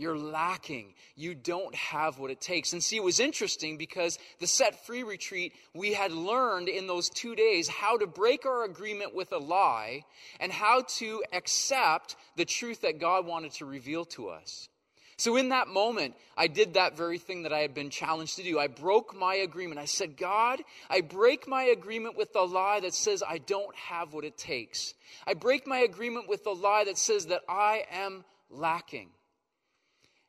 You're 0.00 0.16
lacking. 0.16 0.94
You 1.14 1.34
don't 1.34 1.74
have 1.74 2.18
what 2.18 2.30
it 2.30 2.40
takes. 2.40 2.72
And 2.72 2.82
see, 2.82 2.96
it 2.96 3.04
was 3.04 3.20
interesting 3.20 3.76
because 3.76 4.18
the 4.38 4.46
set 4.46 4.86
free 4.86 5.02
retreat, 5.02 5.52
we 5.74 5.92
had 5.92 6.10
learned 6.10 6.70
in 6.70 6.86
those 6.86 7.10
two 7.10 7.34
days 7.34 7.68
how 7.68 7.98
to 7.98 8.06
break 8.06 8.46
our 8.46 8.64
agreement 8.64 9.14
with 9.14 9.30
a 9.32 9.38
lie 9.38 10.04
and 10.40 10.50
how 10.50 10.84
to 10.96 11.22
accept 11.34 12.16
the 12.36 12.46
truth 12.46 12.80
that 12.80 12.98
God 12.98 13.26
wanted 13.26 13.52
to 13.52 13.66
reveal 13.66 14.06
to 14.06 14.30
us. 14.30 14.70
So, 15.18 15.36
in 15.36 15.50
that 15.50 15.68
moment, 15.68 16.14
I 16.34 16.46
did 16.46 16.74
that 16.74 16.96
very 16.96 17.18
thing 17.18 17.42
that 17.42 17.52
I 17.52 17.58
had 17.58 17.74
been 17.74 17.90
challenged 17.90 18.36
to 18.36 18.42
do. 18.42 18.58
I 18.58 18.68
broke 18.68 19.14
my 19.14 19.34
agreement. 19.34 19.78
I 19.78 19.84
said, 19.84 20.16
God, 20.16 20.60
I 20.88 21.02
break 21.02 21.46
my 21.46 21.64
agreement 21.64 22.16
with 22.16 22.32
the 22.32 22.40
lie 22.40 22.80
that 22.80 22.94
says 22.94 23.22
I 23.22 23.36
don't 23.36 23.76
have 23.76 24.14
what 24.14 24.24
it 24.24 24.38
takes. 24.38 24.94
I 25.26 25.34
break 25.34 25.66
my 25.66 25.80
agreement 25.80 26.26
with 26.26 26.44
the 26.44 26.54
lie 26.54 26.84
that 26.84 26.96
says 26.96 27.26
that 27.26 27.42
I 27.50 27.84
am 27.92 28.24
lacking. 28.48 29.10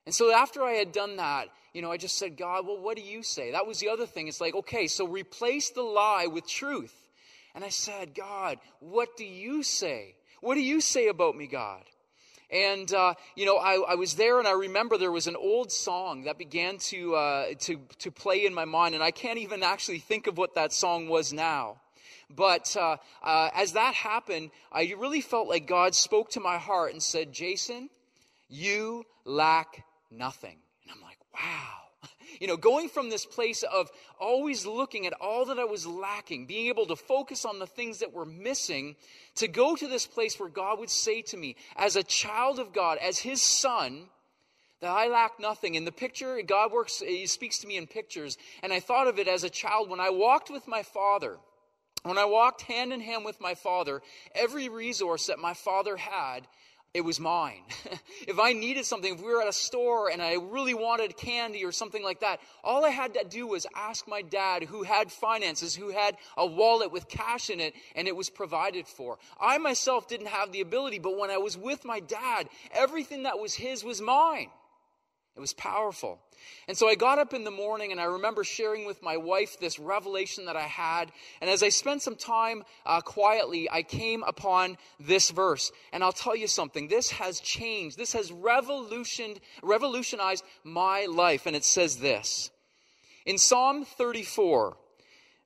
And 0.05 0.15
so 0.15 0.33
after 0.33 0.63
I 0.63 0.73
had 0.73 0.91
done 0.91 1.17
that, 1.17 1.47
you 1.73 1.81
know, 1.81 1.91
I 1.91 1.97
just 1.97 2.17
said, 2.17 2.37
God, 2.37 2.65
well, 2.65 2.79
what 2.79 2.97
do 2.97 3.03
you 3.03 3.23
say? 3.23 3.51
That 3.51 3.67
was 3.67 3.79
the 3.79 3.89
other 3.89 4.05
thing. 4.05 4.27
It's 4.27 4.41
like, 4.41 4.55
okay, 4.55 4.87
so 4.87 5.07
replace 5.07 5.69
the 5.69 5.83
lie 5.83 6.27
with 6.27 6.47
truth. 6.47 6.93
And 7.53 7.63
I 7.63 7.69
said, 7.69 8.15
God, 8.15 8.57
what 8.79 9.15
do 9.15 9.25
you 9.25 9.63
say? 9.63 10.15
What 10.41 10.55
do 10.55 10.61
you 10.61 10.81
say 10.81 11.07
about 11.07 11.35
me, 11.35 11.47
God? 11.47 11.83
And, 12.49 12.91
uh, 12.93 13.13
you 13.35 13.45
know, 13.45 13.57
I, 13.57 13.91
I, 13.91 13.95
was 13.95 14.15
there 14.15 14.39
and 14.39 14.47
I 14.47 14.51
remember 14.51 14.97
there 14.97 15.11
was 15.11 15.27
an 15.27 15.37
old 15.37 15.71
song 15.71 16.23
that 16.23 16.37
began 16.37 16.79
to, 16.79 17.15
uh, 17.15 17.45
to, 17.59 17.79
to 17.99 18.11
play 18.11 18.45
in 18.45 18.53
my 18.53 18.65
mind. 18.65 18.93
And 18.93 19.03
I 19.03 19.11
can't 19.11 19.37
even 19.37 19.63
actually 19.63 19.99
think 19.99 20.27
of 20.27 20.37
what 20.37 20.55
that 20.55 20.73
song 20.73 21.07
was 21.07 21.31
now. 21.31 21.77
But 22.29 22.75
uh, 22.77 22.97
uh 23.23 23.49
as 23.53 23.73
that 23.73 23.93
happened, 23.93 24.51
I 24.71 24.93
really 24.97 25.21
felt 25.21 25.47
like 25.47 25.67
God 25.67 25.95
spoke 25.95 26.31
to 26.31 26.39
my 26.39 26.57
heart 26.57 26.91
and 26.91 27.03
said, 27.03 27.31
Jason, 27.31 27.89
you 28.49 29.05
lack 29.23 29.85
nothing. 30.11 30.57
And 30.83 30.91
I'm 30.93 31.01
like, 31.01 31.17
wow. 31.33 31.77
You 32.39 32.47
know, 32.47 32.57
going 32.57 32.89
from 32.89 33.09
this 33.09 33.25
place 33.25 33.61
of 33.61 33.91
always 34.19 34.65
looking 34.65 35.05
at 35.05 35.13
all 35.13 35.45
that 35.45 35.59
I 35.59 35.65
was 35.65 35.85
lacking, 35.85 36.47
being 36.47 36.67
able 36.67 36.87
to 36.87 36.95
focus 36.95 37.45
on 37.45 37.59
the 37.59 37.67
things 37.67 37.99
that 37.99 38.13
were 38.13 38.25
missing, 38.25 38.95
to 39.35 39.47
go 39.47 39.75
to 39.75 39.87
this 39.87 40.07
place 40.07 40.39
where 40.39 40.49
God 40.49 40.79
would 40.79 40.89
say 40.89 41.21
to 41.23 41.37
me, 41.37 41.55
as 41.75 41.95
a 41.95 42.03
child 42.03 42.57
of 42.57 42.73
God, 42.73 42.97
as 42.99 43.19
his 43.19 43.43
son, 43.43 44.07
that 44.81 44.89
I 44.89 45.07
lack 45.07 45.39
nothing. 45.39 45.75
In 45.75 45.85
the 45.85 45.91
picture, 45.91 46.41
God 46.41 46.71
works, 46.71 46.99
he 46.99 47.27
speaks 47.27 47.59
to 47.59 47.67
me 47.67 47.77
in 47.77 47.85
pictures. 47.85 48.37
And 48.63 48.73
I 48.73 48.79
thought 48.79 49.07
of 49.07 49.19
it 49.19 49.27
as 49.27 49.43
a 49.43 49.49
child 49.49 49.89
when 49.89 49.99
I 49.99 50.09
walked 50.09 50.49
with 50.49 50.67
my 50.67 50.83
father. 50.83 51.37
When 52.03 52.17
I 52.17 52.25
walked 52.25 52.63
hand 52.63 52.91
in 52.91 52.99
hand 52.99 53.25
with 53.25 53.39
my 53.39 53.53
father, 53.53 54.01
every 54.33 54.69
resource 54.69 55.27
that 55.27 55.37
my 55.37 55.53
father 55.53 55.95
had 55.97 56.47
it 56.93 57.01
was 57.01 57.19
mine. 57.19 57.61
if 58.27 58.37
I 58.37 58.51
needed 58.51 58.85
something, 58.85 59.13
if 59.13 59.21
we 59.21 59.31
were 59.31 59.41
at 59.41 59.47
a 59.47 59.53
store 59.53 60.09
and 60.09 60.21
I 60.21 60.33
really 60.33 60.73
wanted 60.73 61.15
candy 61.15 61.63
or 61.63 61.71
something 61.71 62.03
like 62.03 62.19
that, 62.19 62.41
all 62.63 62.83
I 62.83 62.89
had 62.89 63.13
to 63.13 63.23
do 63.23 63.47
was 63.47 63.65
ask 63.75 64.07
my 64.07 64.21
dad, 64.21 64.63
who 64.63 64.83
had 64.83 65.11
finances, 65.11 65.73
who 65.73 65.91
had 65.91 66.17
a 66.35 66.45
wallet 66.45 66.91
with 66.91 67.07
cash 67.07 67.49
in 67.49 67.61
it, 67.61 67.75
and 67.95 68.07
it 68.07 68.15
was 68.15 68.29
provided 68.29 68.87
for. 68.87 69.19
I 69.39 69.57
myself 69.57 70.09
didn't 70.09 70.27
have 70.27 70.51
the 70.51 70.61
ability, 70.61 70.99
but 70.99 71.17
when 71.17 71.29
I 71.29 71.37
was 71.37 71.57
with 71.57 71.85
my 71.85 72.01
dad, 72.01 72.49
everything 72.73 73.23
that 73.23 73.39
was 73.39 73.53
his 73.53 73.83
was 73.83 74.01
mine. 74.01 74.49
It 75.35 75.39
was 75.39 75.53
powerful. 75.53 76.19
And 76.67 76.77
so 76.77 76.89
I 76.89 76.95
got 76.95 77.17
up 77.17 77.33
in 77.33 77.45
the 77.45 77.51
morning 77.51 77.91
and 77.91 78.01
I 78.01 78.05
remember 78.05 78.43
sharing 78.43 78.85
with 78.85 79.01
my 79.01 79.15
wife 79.15 79.57
this 79.59 79.79
revelation 79.79 80.45
that 80.45 80.57
I 80.57 80.63
had. 80.63 81.11
And 81.39 81.49
as 81.49 81.63
I 81.63 81.69
spent 81.69 82.01
some 82.01 82.17
time 82.17 82.63
uh, 82.85 82.99
quietly, 82.99 83.69
I 83.71 83.83
came 83.83 84.23
upon 84.23 84.77
this 84.99 85.29
verse. 85.29 85.71
And 85.93 86.03
I'll 86.03 86.11
tell 86.11 86.35
you 86.35 86.47
something 86.47 86.87
this 86.87 87.11
has 87.11 87.39
changed, 87.39 87.97
this 87.97 88.13
has 88.13 88.31
revolutionized 88.31 90.43
my 90.65 91.05
life. 91.05 91.45
And 91.45 91.55
it 91.55 91.63
says 91.63 91.97
this 91.97 92.51
In 93.25 93.37
Psalm 93.37 93.85
34, 93.85 94.75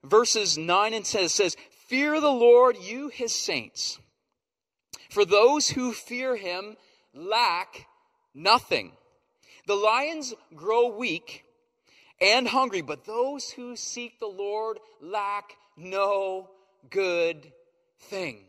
verses 0.04 0.58
9 0.58 0.94
and 0.96 1.06
10, 1.06 1.26
it 1.26 1.30
says, 1.30 1.56
Fear 1.88 2.22
the 2.22 2.32
Lord, 2.32 2.78
you 2.78 3.10
his 3.10 3.36
saints. 3.36 4.00
For 5.12 5.26
those 5.26 5.70
who 5.70 5.94
fear 5.94 6.36
him 6.36 6.76
lack 7.14 7.86
nothing. 8.34 8.94
The 9.68 9.76
lions 9.76 10.34
grow 10.56 10.96
weak 10.96 11.44
and 12.22 12.48
hungry, 12.48 12.82
but 12.82 13.06
those 13.06 13.50
who 13.50 13.76
seek 13.76 14.20
the 14.20 14.28
Lord 14.28 14.80
lack 15.02 15.54
no 15.76 16.50
good 16.90 17.52
thing. 18.00 18.40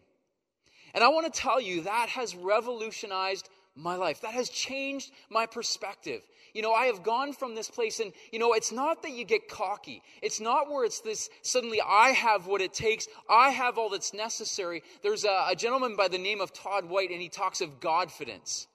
And 0.94 1.02
I 1.02 1.08
want 1.08 1.32
to 1.32 1.40
tell 1.40 1.60
you 1.60 1.82
that 1.82 2.08
has 2.10 2.34
revolutionized 2.34 3.48
my 3.74 3.96
life. 3.96 4.22
That 4.22 4.34
has 4.34 4.48
changed 4.48 5.10
my 5.30 5.46
perspective. 5.46 6.22
You 6.54 6.62
know, 6.62 6.72
I 6.72 6.86
have 6.86 7.02
gone 7.02 7.34
from 7.34 7.54
this 7.54 7.68
place, 7.68 8.00
and, 8.00 8.12
you 8.32 8.38
know, 8.38 8.54
it's 8.54 8.72
not 8.72 9.02
that 9.02 9.10
you 9.10 9.24
get 9.24 9.48
cocky. 9.48 10.02
It's 10.22 10.40
not 10.40 10.70
where 10.70 10.86
it's 10.86 11.00
this 11.00 11.28
suddenly 11.42 11.82
I 11.86 12.10
have 12.10 12.46
what 12.46 12.62
it 12.62 12.72
takes, 12.72 13.08
I 13.28 13.50
have 13.50 13.76
all 13.76 13.90
that's 13.90 14.14
necessary. 14.14 14.82
There's 15.02 15.24
a, 15.24 15.48
a 15.50 15.54
gentleman 15.54 15.96
by 15.96 16.08
the 16.08 16.18
name 16.18 16.40
of 16.40 16.52
Todd 16.54 16.86
White, 16.86 17.10
and 17.10 17.20
he 17.20 17.28
talks 17.28 17.60
of 17.60 17.80
Godfidence 17.80 18.66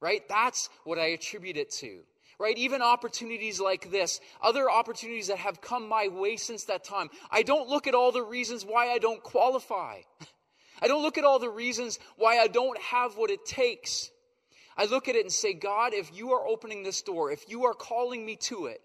right? 0.00 0.22
That's 0.28 0.68
what 0.84 0.98
I 0.98 1.06
attribute 1.06 1.56
it 1.56 1.70
to, 1.72 2.00
right? 2.38 2.56
Even 2.58 2.82
opportunities 2.82 3.60
like 3.60 3.90
this, 3.90 4.20
other 4.42 4.70
opportunities 4.70 5.28
that 5.28 5.38
have 5.38 5.60
come 5.60 5.88
my 5.88 6.08
way 6.08 6.36
since 6.36 6.64
that 6.64 6.84
time. 6.84 7.08
I 7.30 7.42
don't 7.42 7.68
look 7.68 7.86
at 7.86 7.94
all 7.94 8.12
the 8.12 8.22
reasons 8.22 8.64
why 8.64 8.88
I 8.88 8.98
don't 8.98 9.22
qualify. 9.22 10.00
I 10.82 10.88
don't 10.88 11.02
look 11.02 11.16
at 11.16 11.24
all 11.24 11.38
the 11.38 11.50
reasons 11.50 11.98
why 12.16 12.38
I 12.38 12.48
don't 12.48 12.78
have 12.80 13.16
what 13.16 13.30
it 13.30 13.46
takes. 13.46 14.10
I 14.76 14.84
look 14.84 15.08
at 15.08 15.16
it 15.16 15.22
and 15.22 15.32
say, 15.32 15.54
God, 15.54 15.94
if 15.94 16.14
you 16.14 16.32
are 16.32 16.46
opening 16.46 16.82
this 16.82 17.00
door, 17.00 17.32
if 17.32 17.48
you 17.48 17.64
are 17.64 17.72
calling 17.72 18.26
me 18.26 18.36
to 18.42 18.66
it, 18.66 18.82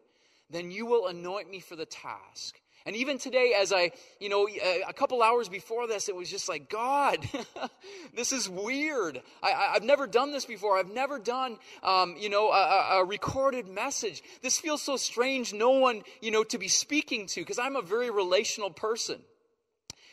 then 0.49 0.71
you 0.71 0.85
will 0.85 1.07
anoint 1.07 1.49
me 1.49 1.59
for 1.59 1.75
the 1.75 1.85
task. 1.85 2.60
And 2.85 2.95
even 2.95 3.17
today, 3.19 3.53
as 3.59 3.71
I, 3.71 3.91
you 4.19 4.29
know, 4.29 4.47
a 4.47 4.93
couple 4.93 5.21
hours 5.21 5.49
before 5.49 5.87
this, 5.87 6.09
it 6.09 6.15
was 6.15 6.29
just 6.29 6.49
like, 6.49 6.69
God, 6.69 7.27
this 8.15 8.31
is 8.31 8.49
weird. 8.49 9.21
I, 9.43 9.73
have 9.73 9.83
never 9.83 10.07
done 10.07 10.31
this 10.31 10.45
before. 10.45 10.79
I've 10.79 10.91
never 10.91 11.19
done, 11.19 11.57
um, 11.83 12.15
you 12.17 12.29
know, 12.29 12.49
a, 12.51 13.01
a, 13.01 13.05
recorded 13.05 13.67
message. 13.67 14.23
This 14.41 14.57
feels 14.57 14.81
so 14.81 14.97
strange, 14.97 15.53
no 15.53 15.71
one, 15.71 16.01
you 16.21 16.31
know, 16.31 16.43
to 16.45 16.57
be 16.57 16.67
speaking 16.67 17.27
to, 17.27 17.41
because 17.41 17.59
I'm 17.59 17.75
a 17.75 17.81
very 17.81 18.09
relational 18.09 18.71
person. 18.71 19.19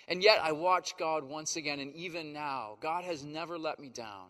And 0.06 0.22
yet 0.22 0.38
I 0.42 0.52
watch 0.52 0.96
God 0.98 1.24
once 1.24 1.56
again, 1.56 1.80
and 1.80 1.94
even 1.94 2.32
now, 2.32 2.76
God 2.80 3.04
has 3.04 3.24
never 3.24 3.58
let 3.58 3.78
me 3.78 3.88
down. 3.88 4.28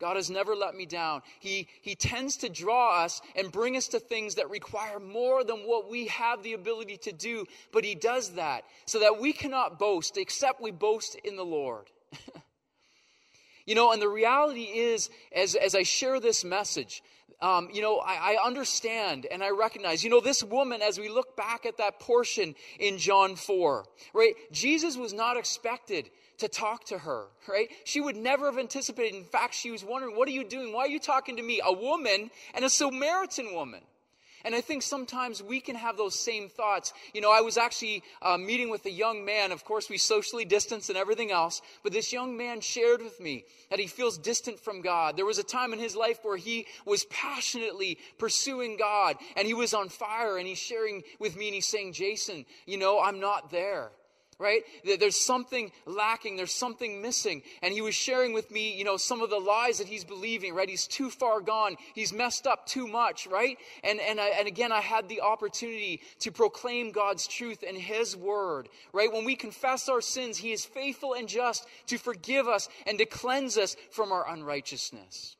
God 0.00 0.16
has 0.16 0.30
never 0.30 0.54
let 0.54 0.74
me 0.74 0.86
down. 0.86 1.22
He, 1.40 1.66
he 1.82 1.94
tends 1.94 2.36
to 2.38 2.48
draw 2.48 3.02
us 3.02 3.20
and 3.34 3.50
bring 3.50 3.76
us 3.76 3.88
to 3.88 3.98
things 3.98 4.36
that 4.36 4.48
require 4.48 5.00
more 5.00 5.42
than 5.42 5.58
what 5.58 5.90
we 5.90 6.06
have 6.06 6.42
the 6.42 6.52
ability 6.52 6.98
to 6.98 7.12
do, 7.12 7.46
but 7.72 7.84
He 7.84 7.94
does 7.94 8.30
that 8.30 8.62
so 8.86 9.00
that 9.00 9.20
we 9.20 9.32
cannot 9.32 9.78
boast 9.78 10.16
except 10.16 10.60
we 10.60 10.70
boast 10.70 11.16
in 11.24 11.36
the 11.36 11.44
Lord. 11.44 11.90
you 13.66 13.74
know, 13.74 13.92
and 13.92 14.00
the 14.00 14.08
reality 14.08 14.62
is, 14.62 15.10
as, 15.34 15.56
as 15.56 15.74
I 15.74 15.82
share 15.82 16.20
this 16.20 16.44
message, 16.44 17.02
um, 17.40 17.68
you 17.72 17.82
know, 17.82 17.98
I, 17.98 18.34
I, 18.34 18.44
understand 18.44 19.26
and 19.30 19.44
I 19.44 19.50
recognize, 19.50 20.02
you 20.02 20.10
know, 20.10 20.20
this 20.20 20.42
woman, 20.42 20.82
as 20.82 20.98
we 20.98 21.08
look 21.08 21.36
back 21.36 21.66
at 21.66 21.76
that 21.78 22.00
portion 22.00 22.56
in 22.80 22.98
John 22.98 23.36
4, 23.36 23.84
right? 24.12 24.34
Jesus 24.50 24.96
was 24.96 25.12
not 25.12 25.36
expected 25.36 26.10
to 26.38 26.48
talk 26.48 26.84
to 26.84 26.98
her, 26.98 27.26
right? 27.48 27.68
She 27.84 28.00
would 28.00 28.16
never 28.16 28.46
have 28.46 28.58
anticipated. 28.58 29.14
In 29.16 29.24
fact, 29.24 29.54
she 29.54 29.70
was 29.70 29.84
wondering, 29.84 30.16
what 30.16 30.28
are 30.28 30.32
you 30.32 30.44
doing? 30.44 30.72
Why 30.72 30.82
are 30.82 30.88
you 30.88 31.00
talking 31.00 31.36
to 31.36 31.42
me? 31.42 31.60
A 31.64 31.72
woman 31.72 32.30
and 32.54 32.64
a 32.64 32.70
Samaritan 32.70 33.54
woman. 33.54 33.80
And 34.44 34.54
I 34.54 34.60
think 34.60 34.82
sometimes 34.82 35.42
we 35.42 35.60
can 35.60 35.74
have 35.74 35.96
those 35.96 36.18
same 36.18 36.48
thoughts. 36.48 36.92
You 37.12 37.20
know, 37.20 37.32
I 37.32 37.40
was 37.40 37.56
actually 37.56 38.04
uh, 38.22 38.38
meeting 38.38 38.70
with 38.70 38.86
a 38.86 38.90
young 38.90 39.24
man. 39.24 39.50
Of 39.50 39.64
course, 39.64 39.90
we 39.90 39.98
socially 39.98 40.44
distance 40.44 40.88
and 40.88 40.96
everything 40.96 41.32
else. 41.32 41.60
But 41.82 41.92
this 41.92 42.12
young 42.12 42.36
man 42.36 42.60
shared 42.60 43.02
with 43.02 43.18
me 43.20 43.44
that 43.70 43.80
he 43.80 43.88
feels 43.88 44.16
distant 44.16 44.60
from 44.60 44.80
God. 44.80 45.16
There 45.16 45.26
was 45.26 45.38
a 45.38 45.42
time 45.42 45.72
in 45.72 45.80
his 45.80 45.96
life 45.96 46.20
where 46.22 46.36
he 46.36 46.66
was 46.86 47.04
passionately 47.06 47.98
pursuing 48.18 48.76
God 48.76 49.16
and 49.36 49.46
he 49.46 49.54
was 49.54 49.74
on 49.74 49.88
fire 49.88 50.38
and 50.38 50.46
he's 50.46 50.58
sharing 50.58 51.02
with 51.18 51.36
me 51.36 51.48
and 51.48 51.54
he's 51.56 51.66
saying, 51.66 51.94
Jason, 51.94 52.46
you 52.64 52.78
know, 52.78 53.00
I'm 53.00 53.18
not 53.18 53.50
there 53.50 53.90
right? 54.38 54.62
There's 54.84 55.16
something 55.16 55.72
lacking, 55.84 56.36
there's 56.36 56.54
something 56.54 57.02
missing. 57.02 57.42
And 57.60 57.74
he 57.74 57.80
was 57.80 57.94
sharing 57.94 58.32
with 58.32 58.50
me, 58.50 58.76
you 58.76 58.84
know, 58.84 58.96
some 58.96 59.20
of 59.20 59.30
the 59.30 59.38
lies 59.38 59.78
that 59.78 59.88
he's 59.88 60.04
believing, 60.04 60.54
right? 60.54 60.68
He's 60.68 60.86
too 60.86 61.10
far 61.10 61.40
gone, 61.40 61.76
he's 61.94 62.12
messed 62.12 62.46
up 62.46 62.66
too 62.66 62.86
much, 62.86 63.26
right? 63.26 63.58
And, 63.82 64.00
and, 64.00 64.20
I, 64.20 64.28
and 64.28 64.46
again, 64.46 64.70
I 64.70 64.80
had 64.80 65.08
the 65.08 65.22
opportunity 65.22 66.00
to 66.20 66.30
proclaim 66.30 66.92
God's 66.92 67.26
truth 67.26 67.64
and 67.66 67.76
his 67.76 68.16
word, 68.16 68.68
right? 68.92 69.12
When 69.12 69.24
we 69.24 69.34
confess 69.34 69.88
our 69.88 70.00
sins, 70.00 70.38
he 70.38 70.52
is 70.52 70.64
faithful 70.64 71.14
and 71.14 71.28
just 71.28 71.66
to 71.88 71.98
forgive 71.98 72.46
us 72.46 72.68
and 72.86 72.98
to 72.98 73.06
cleanse 73.06 73.58
us 73.58 73.76
from 73.90 74.12
our 74.12 74.28
unrighteousness. 74.30 75.36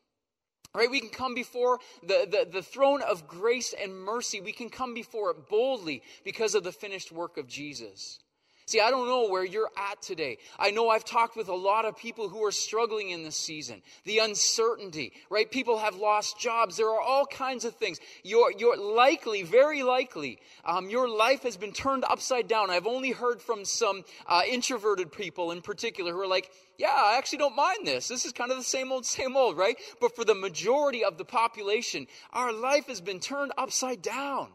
Right? 0.75 0.91
We 0.91 1.01
can 1.01 1.09
come 1.09 1.35
before 1.35 1.79
the, 2.03 2.29
the, 2.31 2.49
the 2.53 2.63
throne 2.63 3.01
of 3.01 3.27
grace 3.27 3.75
and 3.81 3.97
mercy. 3.97 4.41
We 4.41 4.53
can 4.53 4.69
come 4.69 4.93
before 4.93 5.31
it 5.31 5.49
boldly 5.49 6.03
because 6.25 6.55
of 6.55 6.63
the 6.63 6.73
finished 6.73 7.11
work 7.11 7.39
of 7.39 7.49
Jesus. 7.49 8.21
See, 8.69 8.81
I 8.81 8.91
don't 8.91 9.09
know 9.09 9.29
where 9.29 9.47
you're 9.47 9.71
at 9.79 10.03
today. 10.03 10.37
I 10.59 10.73
know 10.73 10.91
I've 10.91 11.07
talked 11.07 11.39
with 11.39 11.49
a 11.49 11.55
lot 11.55 11.87
of 11.87 11.97
people 11.97 12.29
who 12.29 12.45
are 12.45 12.53
struggling 12.53 13.09
in 13.09 13.23
this 13.23 13.39
season. 13.39 13.81
The 14.05 14.19
uncertainty, 14.19 15.15
right? 15.31 15.51
People 15.51 15.79
have 15.79 15.97
lost 15.97 16.39
jobs. 16.39 16.77
There 16.77 16.91
are 16.91 17.01
all 17.01 17.25
kinds 17.25 17.65
of 17.65 17.77
things. 17.77 17.99
You're, 18.25 18.53
you're 18.53 18.77
likely, 18.77 19.43
very 19.43 19.83
likely, 19.83 20.39
um, 20.67 20.91
your 20.91 21.09
life 21.09 21.45
has 21.45 21.57
been 21.57 21.73
turned 21.73 22.05
upside 22.05 22.47
down. 22.47 22.69
I've 22.69 22.87
only 22.87 23.11
heard 23.11 23.41
from 23.41 23.65
some 23.65 24.05
uh, 24.27 24.43
introverted 24.47 25.13
people 25.13 25.51
in 25.51 25.63
particular 25.63 26.13
who 26.13 26.21
are 26.21 26.27
like, 26.27 26.51
yeah, 26.77 26.93
I 26.95 27.17
actually 27.17 27.39
don't 27.39 27.57
mind 27.57 27.87
this. 27.87 28.07
This 28.07 28.27
is 28.27 28.33
kind 28.33 28.51
of 28.51 28.59
the 28.59 28.65
same 28.65 28.93
old, 28.93 29.07
same 29.07 29.35
old, 29.35 29.57
right? 29.57 29.79
But 29.99 30.15
for 30.15 30.27
the 30.27 30.35
majority 30.35 31.05
of 31.05 31.17
the 31.17 31.25
population, 31.25 32.07
our 32.35 32.53
life 32.53 32.89
has 32.89 33.01
been 33.01 33.19
turned 33.19 33.53
upside 33.57 34.03
down 34.03 34.51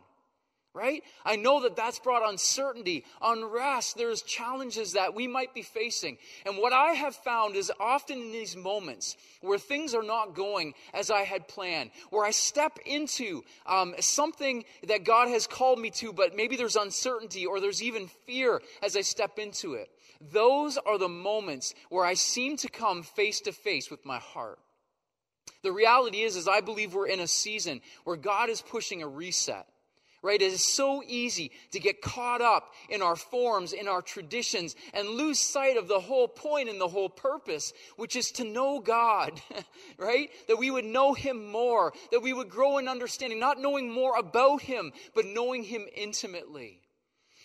right? 0.74 1.04
I 1.24 1.36
know 1.36 1.62
that 1.62 1.76
that's 1.76 2.00
brought 2.00 2.28
uncertainty, 2.28 3.06
unrest. 3.22 3.96
There's 3.96 4.24
challenges 4.24 4.94
that 4.94 5.14
we 5.14 5.28
might 5.28 5.54
be 5.54 5.62
facing. 5.62 6.18
And 6.46 6.58
what 6.58 6.74
I 6.74 6.94
have 6.94 7.16
found 7.16 7.56
is 7.56 7.72
often 7.80 8.20
in 8.20 8.32
these 8.32 8.56
moments 8.56 9.16
where 9.42 9.60
things 9.60 9.94
are 9.94 10.04
not 10.04 10.34
going 10.34 10.74
as 10.94 11.12
I 11.12 11.22
had 11.22 11.48
planned, 11.48 11.92
where 12.10 12.26
I 12.26 12.32
step 12.32 12.80
into 12.86 13.44
um, 13.68 13.94
something 14.00 14.66
that 14.88 15.04
God 15.04 15.30
has 15.30 15.46
called 15.46 15.78
me 15.78 15.92
to, 15.92 16.12
but 16.12 16.36
maybe 16.36 16.56
there's 16.56 16.76
uncertainty 16.76 17.46
or 17.46 17.60
there's 17.60 17.84
even 17.84 18.08
fear 18.26 18.60
as 18.82 18.98
I 18.98 19.02
step 19.02 19.38
into 19.38 19.76
it. 19.76 19.90
Those 20.32 20.78
are 20.78 20.98
the 20.98 21.10
moments 21.10 21.76
where 21.90 22.06
I 22.06 22.16
seem 22.16 22.58
to 22.58 22.68
come 22.68 23.04
face 23.04 23.42
to 23.42 23.52
face 23.52 23.92
with 23.92 24.06
my 24.06 24.18
heart. 24.18 24.58
The 25.62 25.72
reality 25.72 26.22
is, 26.22 26.36
is 26.36 26.48
I 26.48 26.62
believe 26.62 26.94
we're 26.94 27.08
in 27.08 27.20
a 27.20 27.28
season 27.28 27.82
where 28.06 28.18
God 28.18 28.50
is 28.50 28.62
pushing 28.62 29.04
a 29.04 29.08
reset 29.08 29.68
right? 30.24 30.42
It 30.42 30.54
is 30.54 30.64
so 30.64 31.04
easy 31.06 31.52
to 31.72 31.80
get 31.80 32.02
caught 32.02 32.42
up 32.42 32.74
in 32.90 33.02
our 33.02 33.18
forms, 33.18 33.74
in 33.74 33.88
our 33.88 34.02
traditions, 34.02 34.76
and 34.94 35.08
lose 35.08 35.38
sight 35.38 35.78
of 35.78 35.90
the 35.90 36.00
whole 36.00 36.30
point 36.30 36.70
and 36.70 36.82
the 36.82 36.88
whole 36.88 37.10
purpose, 37.10 37.74
which 37.98 38.16
is 38.16 38.32
to 38.34 38.46
know 38.46 38.80
God, 38.80 39.40
right? 39.98 40.30
That 40.48 40.58
we 40.58 40.72
would 40.72 40.86
know 40.86 41.14
Him 41.14 41.52
more, 41.52 41.94
that 42.12 42.22
we 42.22 42.34
would 42.34 42.50
grow 42.50 42.78
in 42.78 42.88
understanding, 42.88 43.40
not 43.40 43.60
knowing 43.60 43.92
more 43.92 44.18
about 44.18 44.62
Him, 44.62 44.94
but 45.14 45.26
knowing 45.26 45.64
Him 45.64 45.86
intimately. 45.94 46.80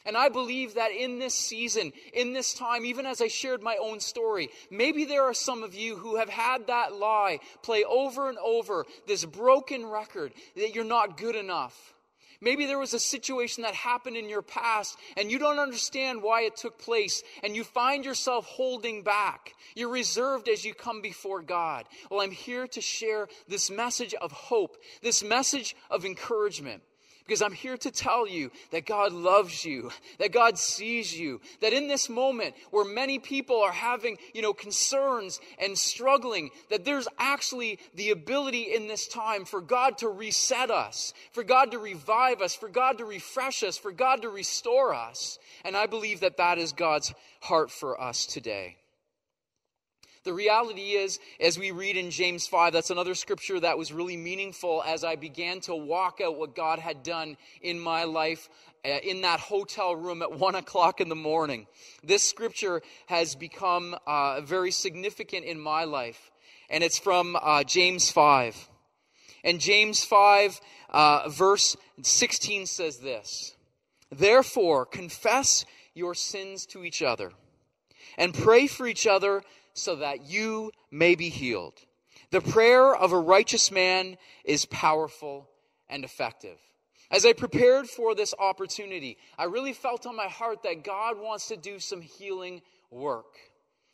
And 0.06 0.16
I 0.16 0.28
believe 0.28 0.74
that 0.74 0.92
in 0.92 1.18
this 1.18 1.34
season, 1.34 1.92
in 2.14 2.32
this 2.32 2.54
time, 2.54 2.86
even 2.86 3.04
as 3.04 3.20
I 3.20 3.26
shared 3.26 3.62
my 3.62 3.76
own 3.82 3.98
story, 3.98 4.48
maybe 4.70 5.04
there 5.04 5.24
are 5.24 5.34
some 5.34 5.64
of 5.64 5.74
you 5.74 5.96
who 5.96 6.16
have 6.16 6.30
had 6.30 6.68
that 6.68 6.94
lie 6.94 7.40
play 7.62 7.84
over 7.84 8.28
and 8.28 8.38
over, 8.38 8.86
this 9.06 9.24
broken 9.24 9.84
record 9.84 10.32
that 10.54 10.74
you're 10.74 10.84
not 10.84 11.18
good 11.18 11.34
enough 11.34 11.94
Maybe 12.40 12.66
there 12.66 12.78
was 12.78 12.94
a 12.94 13.00
situation 13.00 13.64
that 13.64 13.74
happened 13.74 14.16
in 14.16 14.28
your 14.28 14.42
past 14.42 14.96
and 15.16 15.30
you 15.30 15.38
don't 15.38 15.58
understand 15.58 16.22
why 16.22 16.42
it 16.42 16.56
took 16.56 16.78
place 16.78 17.22
and 17.42 17.56
you 17.56 17.64
find 17.64 18.04
yourself 18.04 18.46
holding 18.46 19.02
back. 19.02 19.54
You're 19.74 19.88
reserved 19.88 20.48
as 20.48 20.64
you 20.64 20.72
come 20.72 21.02
before 21.02 21.42
God. 21.42 21.86
Well, 22.10 22.20
I'm 22.20 22.30
here 22.30 22.68
to 22.68 22.80
share 22.80 23.28
this 23.48 23.70
message 23.70 24.14
of 24.14 24.30
hope, 24.30 24.76
this 25.02 25.24
message 25.24 25.74
of 25.90 26.04
encouragement. 26.04 26.82
Because 27.28 27.42
I'm 27.42 27.52
here 27.52 27.76
to 27.76 27.90
tell 27.90 28.26
you 28.26 28.50
that 28.70 28.86
God 28.86 29.12
loves 29.12 29.62
you, 29.62 29.90
that 30.18 30.32
God 30.32 30.58
sees 30.58 31.14
you, 31.14 31.42
that 31.60 31.74
in 31.74 31.86
this 31.86 32.08
moment 32.08 32.54
where 32.70 32.86
many 32.86 33.18
people 33.18 33.60
are 33.60 33.70
having, 33.70 34.16
you 34.32 34.40
know, 34.40 34.54
concerns 34.54 35.38
and 35.58 35.76
struggling, 35.76 36.48
that 36.70 36.86
there's 36.86 37.06
actually 37.18 37.80
the 37.94 38.12
ability 38.12 38.74
in 38.74 38.88
this 38.88 39.06
time 39.06 39.44
for 39.44 39.60
God 39.60 39.98
to 39.98 40.08
reset 40.08 40.70
us, 40.70 41.12
for 41.32 41.44
God 41.44 41.72
to 41.72 41.78
revive 41.78 42.40
us, 42.40 42.54
for 42.54 42.70
God 42.70 42.96
to 42.96 43.04
refresh 43.04 43.62
us, 43.62 43.76
for 43.76 43.92
God 43.92 44.22
to 44.22 44.30
restore 44.30 44.94
us. 44.94 45.38
And 45.66 45.76
I 45.76 45.84
believe 45.84 46.20
that 46.20 46.38
that 46.38 46.56
is 46.56 46.72
God's 46.72 47.12
heart 47.42 47.70
for 47.70 48.00
us 48.00 48.24
today. 48.24 48.78
The 50.24 50.32
reality 50.32 50.92
is, 50.92 51.18
as 51.40 51.58
we 51.58 51.70
read 51.70 51.96
in 51.96 52.10
James 52.10 52.46
5, 52.46 52.72
that's 52.72 52.90
another 52.90 53.14
scripture 53.14 53.60
that 53.60 53.78
was 53.78 53.92
really 53.92 54.16
meaningful 54.16 54.82
as 54.86 55.04
I 55.04 55.16
began 55.16 55.60
to 55.62 55.74
walk 55.74 56.20
out 56.20 56.36
what 56.36 56.54
God 56.54 56.78
had 56.78 57.02
done 57.02 57.36
in 57.62 57.78
my 57.78 58.04
life 58.04 58.48
uh, 58.84 58.88
in 59.02 59.22
that 59.22 59.40
hotel 59.40 59.94
room 59.94 60.22
at 60.22 60.32
1 60.38 60.54
o'clock 60.54 61.00
in 61.00 61.08
the 61.08 61.16
morning. 61.16 61.66
This 62.02 62.22
scripture 62.22 62.82
has 63.06 63.34
become 63.34 63.96
uh, 64.06 64.40
very 64.40 64.70
significant 64.70 65.44
in 65.44 65.58
my 65.58 65.84
life, 65.84 66.30
and 66.68 66.82
it's 66.82 66.98
from 66.98 67.36
uh, 67.40 67.64
James 67.64 68.10
5. 68.10 68.68
And 69.44 69.60
James 69.60 70.04
5, 70.04 70.60
uh, 70.90 71.28
verse 71.28 71.76
16 72.02 72.66
says 72.66 72.98
this 72.98 73.54
Therefore, 74.10 74.84
confess 74.84 75.64
your 75.94 76.14
sins 76.14 76.66
to 76.66 76.84
each 76.84 77.02
other 77.02 77.32
and 78.16 78.34
pray 78.34 78.66
for 78.66 78.86
each 78.86 79.06
other 79.06 79.42
so 79.74 79.96
that 79.96 80.24
you 80.24 80.72
may 80.90 81.14
be 81.14 81.28
healed. 81.28 81.74
The 82.30 82.40
prayer 82.40 82.94
of 82.94 83.12
a 83.12 83.18
righteous 83.18 83.70
man 83.70 84.16
is 84.44 84.66
powerful 84.66 85.48
and 85.88 86.04
effective. 86.04 86.58
As 87.10 87.24
I 87.24 87.32
prepared 87.32 87.88
for 87.88 88.14
this 88.14 88.34
opportunity, 88.38 89.16
I 89.38 89.44
really 89.44 89.72
felt 89.72 90.06
on 90.06 90.14
my 90.14 90.26
heart 90.26 90.62
that 90.64 90.84
God 90.84 91.18
wants 91.18 91.48
to 91.48 91.56
do 91.56 91.78
some 91.78 92.02
healing 92.02 92.60
work 92.90 93.36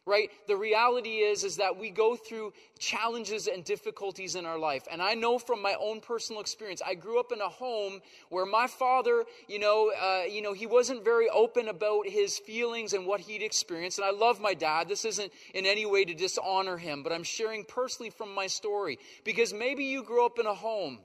right? 0.07 0.31
The 0.49 0.57
reality 0.57 1.19
is 1.19 1.45
is 1.45 1.57
that 1.57 1.79
we 1.79 1.91
go 1.91 2.15
through 2.17 2.53
challenges 2.79 3.47
and 3.47 3.65
difficulties 3.65 4.35
in 4.35 4.45
our 4.45 4.59
life. 4.59 4.87
And 4.91 5.01
i 5.01 5.15
know 5.15 5.39
from 5.39 5.63
my 5.63 5.75
own 5.81 6.01
personal 6.01 6.41
experience 6.41 6.83
i 6.87 6.95
grew 6.95 7.19
up 7.19 7.33
in 7.33 7.41
a 7.41 7.49
home 7.49 8.01
where 8.29 8.47
my 8.47 8.67
father 8.67 9.25
you 9.49 9.59
know 9.59 9.93
uh, 10.01 10.25
you 10.25 10.43
know 10.43 10.53
he 10.53 10.67
wasn't 10.67 11.05
very 11.05 11.29
open 11.31 11.69
about 11.69 12.09
his 12.09 12.39
feelings 12.39 12.93
and 12.93 13.07
what 13.07 13.21
he'd 13.21 13.43
experienced. 13.43 13.99
And 13.99 14.07
i 14.07 14.11
love 14.11 14.41
my 14.41 14.55
dad. 14.55 14.89
This 14.89 15.05
isn't 15.05 15.33
in 15.55 15.67
any 15.67 15.87
way 15.87 16.05
to 16.05 16.15
dishonor 16.15 16.77
him 16.77 17.03
but 17.03 17.13
i'm 17.13 17.23
sharing 17.25 17.65
personally 17.65 18.11
from 18.11 18.35
my 18.35 18.47
story. 18.47 18.99
Because 19.25 19.53
maybe 19.53 19.85
you 19.85 20.03
grew 20.03 20.27
up 20.27 20.39
in 20.39 20.47
a 20.47 20.55
home 20.55 20.99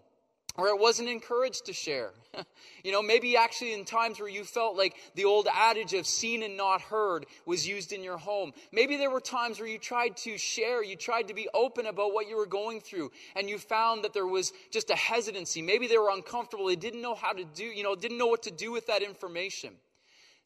where 0.59 0.73
it 0.73 0.79
wasn't 0.79 1.09
encouraged 1.09 1.65
to 1.65 1.73
share. 1.73 2.11
you 2.83 2.91
know, 2.91 3.01
maybe 3.01 3.35
actually 3.37 3.73
in 3.73 3.85
times 3.85 4.19
where 4.19 4.29
you 4.29 4.43
felt 4.43 4.77
like 4.77 4.95
the 5.15 5.25
old 5.25 5.47
adage 5.51 5.93
of 5.93 6.05
seen 6.05 6.43
and 6.43 6.57
not 6.57 6.81
heard 6.81 7.25
was 7.45 7.67
used 7.67 7.91
in 7.91 8.03
your 8.03 8.17
home. 8.17 8.51
Maybe 8.71 8.97
there 8.97 9.09
were 9.09 9.19
times 9.19 9.59
where 9.59 9.67
you 9.67 9.77
tried 9.77 10.17
to 10.17 10.37
share, 10.37 10.83
you 10.83 10.95
tried 10.95 11.27
to 11.29 11.33
be 11.33 11.47
open 11.53 11.85
about 11.85 12.13
what 12.13 12.27
you 12.27 12.37
were 12.37 12.45
going 12.45 12.81
through, 12.81 13.11
and 13.35 13.49
you 13.49 13.57
found 13.57 14.03
that 14.03 14.13
there 14.13 14.27
was 14.27 14.53
just 14.71 14.89
a 14.89 14.95
hesitancy. 14.95 15.61
Maybe 15.61 15.87
they 15.87 15.97
were 15.97 16.11
uncomfortable. 16.11 16.67
They 16.67 16.75
didn't 16.75 17.01
know 17.01 17.15
how 17.15 17.33
to 17.33 17.43
do, 17.43 17.65
you 17.65 17.83
know, 17.83 17.95
didn't 17.95 18.17
know 18.17 18.27
what 18.27 18.43
to 18.43 18.51
do 18.51 18.71
with 18.71 18.87
that 18.87 19.01
information. 19.01 19.73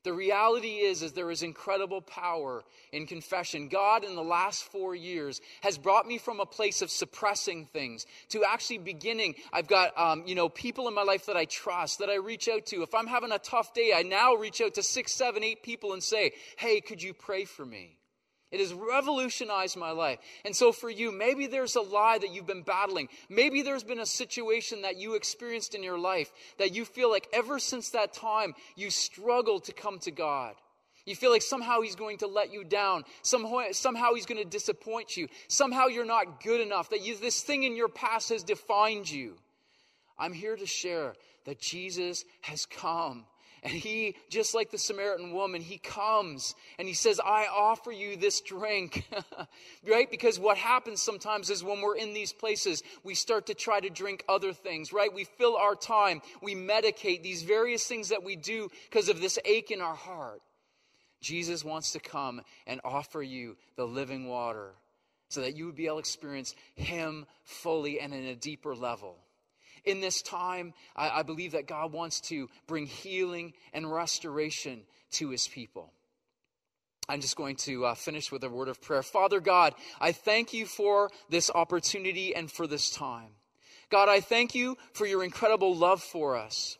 The 0.03 0.13
reality 0.13 0.79
is, 0.79 1.01
is 1.01 1.13
there 1.13 1.31
is 1.31 1.43
incredible 1.43 2.01
power 2.01 2.63
in 2.91 3.07
confession. 3.07 3.69
God, 3.69 4.03
in 4.03 4.15
the 4.15 4.23
last 4.23 4.65
four 4.65 4.93
years, 4.93 5.39
has 5.61 5.77
brought 5.77 6.05
me 6.05 6.17
from 6.17 6.41
a 6.41 6.45
place 6.45 6.81
of 6.81 6.91
suppressing 6.91 7.65
things 7.67 8.05
to 8.29 8.43
actually 8.43 8.79
beginning. 8.79 9.35
I've 9.53 9.67
got, 9.67 9.97
um, 9.97 10.23
you 10.27 10.35
know, 10.35 10.49
people 10.49 10.89
in 10.89 10.93
my 10.93 11.03
life 11.03 11.27
that 11.27 11.37
I 11.37 11.45
trust, 11.45 11.99
that 11.99 12.09
I 12.09 12.15
reach 12.15 12.49
out 12.49 12.65
to. 12.67 12.83
If 12.83 12.93
I'm 12.93 13.07
having 13.07 13.31
a 13.31 13.39
tough 13.39 13.73
day, 13.73 13.93
I 13.95 14.01
now 14.01 14.33
reach 14.33 14.59
out 14.59 14.73
to 14.73 14.83
six, 14.83 15.13
seven, 15.13 15.41
eight 15.41 15.63
people 15.63 15.93
and 15.93 16.03
say, 16.03 16.33
"Hey, 16.57 16.81
could 16.81 17.01
you 17.01 17.13
pray 17.13 17.45
for 17.45 17.65
me?" 17.65 17.97
It 18.53 18.59
has 18.59 18.71
revolutionized 18.71 19.77
my 19.77 19.89
life. 19.89 20.19
And 20.45 20.55
so, 20.55 20.71
for 20.71 20.87
you, 20.87 21.11
maybe 21.11 21.47
there's 21.47 21.75
a 21.75 21.81
lie 21.81 22.19
that 22.19 22.31
you've 22.31 22.45
been 22.45 22.61
battling. 22.61 23.09
Maybe 23.27 23.63
there's 23.63 23.83
been 23.83 23.99
a 23.99 24.05
situation 24.05 24.83
that 24.83 24.95
you 24.95 25.15
experienced 25.15 25.73
in 25.73 25.81
your 25.81 25.97
life 25.97 26.31
that 26.59 26.71
you 26.75 26.85
feel 26.85 27.09
like 27.09 27.27
ever 27.33 27.57
since 27.57 27.89
that 27.89 28.13
time 28.13 28.53
you 28.75 28.91
struggled 28.91 29.63
to 29.63 29.73
come 29.73 29.97
to 30.01 30.11
God. 30.11 30.53
You 31.07 31.15
feel 31.15 31.31
like 31.31 31.41
somehow 31.41 31.81
He's 31.81 31.95
going 31.95 32.19
to 32.19 32.27
let 32.27 32.53
you 32.53 32.63
down. 32.63 33.05
Somehow, 33.23 34.13
He's 34.13 34.27
going 34.27 34.43
to 34.43 34.47
disappoint 34.47 35.17
you. 35.17 35.29
Somehow 35.47 35.87
you're 35.87 36.05
not 36.05 36.43
good 36.43 36.61
enough. 36.61 36.91
That 36.91 37.03
you, 37.03 37.17
this 37.17 37.41
thing 37.41 37.63
in 37.63 37.75
your 37.75 37.89
past 37.89 38.29
has 38.29 38.43
defined 38.43 39.09
you. 39.09 39.35
I'm 40.19 40.31
here 40.31 40.55
to 40.55 40.67
share 40.67 41.15
that 41.45 41.59
Jesus 41.59 42.23
has 42.41 42.67
come 42.67 43.25
and 43.63 43.71
he, 43.71 44.15
just 44.29 44.53
like 44.53 44.71
the 44.71 44.77
Samaritan 44.77 45.33
woman, 45.33 45.61
he 45.61 45.77
comes 45.77 46.53
and 46.77 46.85
he 46.85 46.93
says, 46.93 47.19
I 47.23 47.47
offer 47.47 47.93
you 47.93 48.17
this 48.17 48.41
drink. 48.41 49.07
right? 49.89 50.11
Because 50.11 50.37
what 50.37 50.57
happens 50.57 51.01
sometimes 51.01 51.49
is 51.49 51.63
when 51.63 51.79
we're 51.79 51.95
in 51.95 52.13
these 52.13 52.33
places, 52.33 52.83
we 53.03 53.15
start 53.15 53.45
to 53.45 53.53
try 53.53 53.79
to 53.79 53.89
drink 53.89 54.25
other 54.27 54.51
things, 54.51 54.91
right? 54.91 55.13
We 55.13 55.23
fill 55.23 55.55
our 55.55 55.75
time, 55.75 56.21
we 56.41 56.55
medicate 56.55 57.23
these 57.23 57.43
various 57.43 57.87
things 57.87 58.09
that 58.09 58.23
we 58.23 58.35
do 58.35 58.67
because 58.89 59.07
of 59.07 59.21
this 59.21 59.39
ache 59.45 59.71
in 59.71 59.79
our 59.79 59.95
heart. 59.95 60.41
Jesus 61.21 61.63
wants 61.63 61.93
to 61.93 61.99
come 61.99 62.41
and 62.67 62.81
offer 62.83 63.23
you 63.23 63.55
the 63.77 63.87
living 63.87 64.27
water 64.27 64.71
so 65.29 65.39
that 65.39 65.55
you 65.55 65.67
would 65.67 65.75
be 65.75 65.85
able 65.85 65.95
to 65.95 65.99
experience 65.99 66.53
him 66.75 67.25
fully 67.45 68.01
and 68.01 68.13
in 68.13 68.25
a 68.25 68.35
deeper 68.35 68.75
level 68.75 69.15
in 69.85 70.01
this 70.01 70.21
time, 70.21 70.73
I, 70.95 71.19
I 71.19 71.23
believe 71.23 71.53
that 71.53 71.67
God 71.67 71.91
wants 71.91 72.21
to 72.21 72.49
bring 72.67 72.85
healing 72.85 73.53
and 73.73 73.91
restoration 73.91 74.81
to 75.11 75.29
his 75.29 75.47
people. 75.47 75.91
I'm 77.09 77.19
just 77.19 77.35
going 77.35 77.57
to 77.57 77.85
uh, 77.85 77.95
finish 77.95 78.31
with 78.31 78.43
a 78.43 78.49
word 78.49 78.69
of 78.69 78.81
prayer. 78.81 79.03
Father 79.03 79.39
God, 79.39 79.75
I 79.99 80.13
thank 80.13 80.53
you 80.53 80.65
for 80.65 81.09
this 81.29 81.51
opportunity 81.53 82.33
and 82.33 82.49
for 82.49 82.65
this 82.65 82.89
time. 82.89 83.31
God, 83.89 84.07
I 84.07 84.21
thank 84.21 84.55
you 84.55 84.77
for 84.93 85.05
your 85.05 85.23
incredible 85.23 85.75
love 85.75 86.01
for 86.01 86.37
us. 86.37 86.77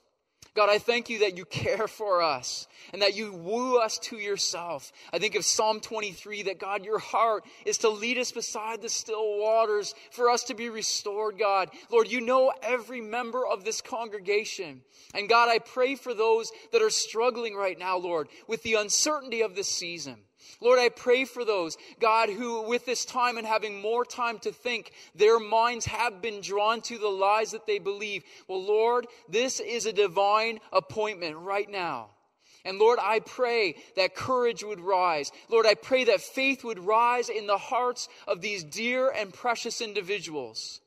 God, 0.55 0.69
I 0.69 0.77
thank 0.77 1.09
you 1.09 1.19
that 1.19 1.35
you 1.35 1.45
care 1.45 1.87
for 1.87 2.21
us 2.21 2.67
and 2.91 3.01
that 3.01 3.15
you 3.15 3.33
woo 3.33 3.79
us 3.79 3.97
to 3.99 4.17
yourself. 4.17 4.91
I 5.11 5.17
think 5.17 5.33
of 5.35 5.45
Psalm 5.45 5.79
23 5.79 6.43
that 6.43 6.59
God, 6.59 6.85
your 6.85 6.99
heart 6.99 7.43
is 7.65 7.79
to 7.79 7.89
lead 7.89 8.19
us 8.19 8.31
beside 8.31 8.81
the 8.81 8.89
still 8.89 9.39
waters 9.39 9.95
for 10.11 10.29
us 10.29 10.43
to 10.45 10.53
be 10.53 10.69
restored, 10.69 11.39
God. 11.39 11.69
Lord, 11.89 12.11
you 12.11 12.21
know 12.21 12.53
every 12.61 13.01
member 13.01 13.45
of 13.45 13.63
this 13.63 13.81
congregation. 13.81 14.81
And 15.15 15.27
God, 15.27 15.49
I 15.49 15.57
pray 15.57 15.95
for 15.95 16.13
those 16.13 16.51
that 16.71 16.83
are 16.83 16.91
struggling 16.91 17.55
right 17.55 17.77
now, 17.77 17.97
Lord, 17.97 18.27
with 18.47 18.61
the 18.61 18.75
uncertainty 18.75 19.41
of 19.41 19.55
this 19.55 19.69
season. 19.69 20.17
Lord, 20.61 20.79
I 20.79 20.89
pray 20.89 21.25
for 21.25 21.43
those, 21.43 21.77
God, 21.99 22.29
who 22.29 22.63
with 22.63 22.85
this 22.85 23.05
time 23.05 23.37
and 23.37 23.45
having 23.45 23.81
more 23.81 24.05
time 24.05 24.39
to 24.39 24.51
think, 24.51 24.91
their 25.15 25.39
minds 25.39 25.85
have 25.85 26.21
been 26.21 26.41
drawn 26.41 26.81
to 26.81 26.97
the 26.97 27.09
lies 27.09 27.51
that 27.51 27.67
they 27.67 27.79
believe. 27.79 28.23
Well, 28.47 28.63
Lord, 28.63 29.07
this 29.27 29.59
is 29.59 29.85
a 29.85 29.93
divine 29.93 30.59
appointment 30.71 31.37
right 31.37 31.69
now. 31.69 32.09
And 32.65 32.79
Lord, 32.79 32.99
I 33.01 33.19
pray 33.19 33.75
that 33.97 34.15
courage 34.15 34.63
would 34.63 34.79
rise. 34.79 35.31
Lord, 35.49 35.65
I 35.65 35.73
pray 35.73 36.05
that 36.05 36.21
faith 36.21 36.63
would 36.63 36.79
rise 36.79 37.27
in 37.27 37.45
the 37.45 37.57
hearts 37.57 38.07
of 38.25 38.39
these 38.39 38.63
dear 38.63 39.09
and 39.09 39.33
precious 39.33 39.81
individuals. 39.81 40.79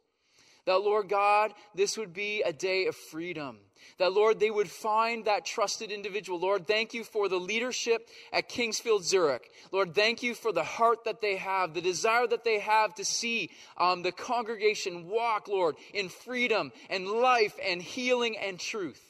That, 0.64 0.80
Lord 0.80 1.08
God, 1.08 1.52
this 1.74 1.98
would 1.98 2.12
be 2.12 2.42
a 2.42 2.52
day 2.52 2.86
of 2.86 2.96
freedom. 2.96 3.58
That, 3.98 4.12
Lord, 4.12 4.40
they 4.40 4.50
would 4.50 4.70
find 4.70 5.24
that 5.24 5.44
trusted 5.44 5.90
individual. 5.90 6.38
Lord, 6.38 6.66
thank 6.66 6.94
you 6.94 7.04
for 7.04 7.28
the 7.28 7.38
leadership 7.38 8.08
at 8.32 8.48
Kingsfield 8.48 9.04
Zurich. 9.04 9.50
Lord, 9.72 9.94
thank 9.94 10.22
you 10.22 10.34
for 10.34 10.52
the 10.52 10.64
heart 10.64 11.04
that 11.04 11.20
they 11.20 11.36
have, 11.36 11.74
the 11.74 11.80
desire 11.80 12.26
that 12.26 12.44
they 12.44 12.58
have 12.58 12.94
to 12.96 13.04
see 13.04 13.50
um, 13.76 14.02
the 14.02 14.12
congregation 14.12 15.08
walk, 15.08 15.48
Lord, 15.48 15.76
in 15.94 16.08
freedom 16.08 16.72
and 16.90 17.06
life 17.06 17.54
and 17.64 17.82
healing 17.82 18.36
and 18.36 18.58
truth. 18.58 19.00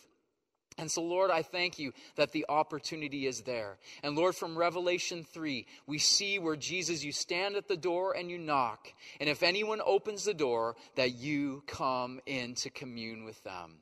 And 0.79 0.91
so, 0.91 1.03
Lord, 1.03 1.31
I 1.31 1.43
thank 1.43 1.79
you 1.79 1.93
that 2.17 2.33
the 2.33 2.45
opportunity 2.49 3.27
is 3.27 3.43
there. 3.43 3.79
And 4.03 4.15
Lord, 4.15 4.35
from 4.35 4.59
Revelation 4.59 5.25
3, 5.25 5.67
we 5.87 5.99
see 5.99 6.39
where 6.39 6.57
Jesus, 6.57 7.03
you 7.03 7.13
stand 7.13 7.57
at 7.57 7.67
the 7.67 7.79
door 7.79 8.15
and 8.15 8.31
you 8.31 8.37
knock. 8.37 8.89
And 9.19 9.29
if 9.29 9.43
anyone 9.43 9.81
opens 9.85 10.25
the 10.25 10.35
door, 10.35 10.77
that 10.97 11.15
you 11.15 11.63
come 11.67 12.21
in 12.27 12.55
to 12.57 12.71
commune 12.71 13.25
with 13.25 13.43
them. 13.43 13.79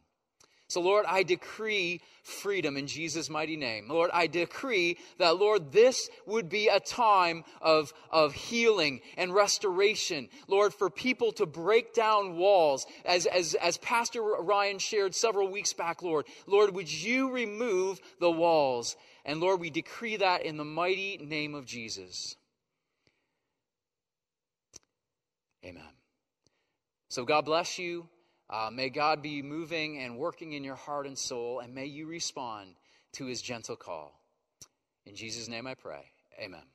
So, 0.68 0.81
Lord, 0.81 1.05
I 1.07 1.22
decree 1.22 2.00
freedom 2.22 2.79
in 2.79 2.87
Jesus' 2.87 3.29
mighty 3.29 3.57
name. 3.57 3.87
Lord, 3.88 4.11
I 4.14 4.27
decree 4.27 4.96
that, 5.18 5.37
Lord, 5.37 5.72
this 5.72 6.09
would 6.27 6.48
be 6.48 6.68
a 6.68 6.81
time 6.81 7.44
of, 7.61 7.92
of 8.11 8.33
healing 8.33 9.00
and 9.18 9.35
restoration. 9.35 10.31
Lord, 10.48 10.72
for 10.72 10.88
people 10.88 11.33
to 11.33 11.44
break 11.44 11.92
down 11.92 12.37
walls, 12.37 12.87
as, 13.05 13.27
as, 13.27 13.55
as 13.55 13.77
Pastor 13.77 14.22
Ryan 14.22 14.79
shared 14.79 15.14
several 15.14 15.50
weeks 15.50 15.74
back, 15.74 16.03
Lord. 16.03 16.27
Lord, 16.46 16.74
would 16.74 16.90
you 16.90 17.31
remove 17.31 18.00
the 18.18 18.31
walls? 18.31 18.96
And 19.27 19.40
Lord, 19.40 19.61
we 19.61 19.68
decree 19.68 20.16
that 20.16 20.46
in 20.46 20.57
the 20.57 20.64
mighty 20.64 21.18
name 21.18 21.55
of 21.55 21.66
Jesus. 21.66 22.37
Amen. 25.62 25.83
So, 27.11 27.27
God 27.27 27.44
bless 27.44 27.79
you. 27.79 28.09
Uh, 28.50 28.70
may 28.72 28.90
God 28.90 29.22
be 29.22 29.42
moving 29.42 29.98
and 29.98 30.18
working 30.18 30.52
in 30.52 30.64
your 30.64 30.74
heart 30.74 31.07
and 31.07 31.18
soul, 31.18 31.61
and 31.61 31.74
may 31.74 31.87
you 31.87 32.07
respond 32.07 32.74
to 33.12 33.26
his 33.26 33.40
gentle 33.40 33.76
call. 33.76 34.20
In 35.07 35.14
Jesus' 35.14 35.48
name 35.48 35.66
I 35.66 35.74
pray. 35.74 36.04
Amen. 36.40 36.73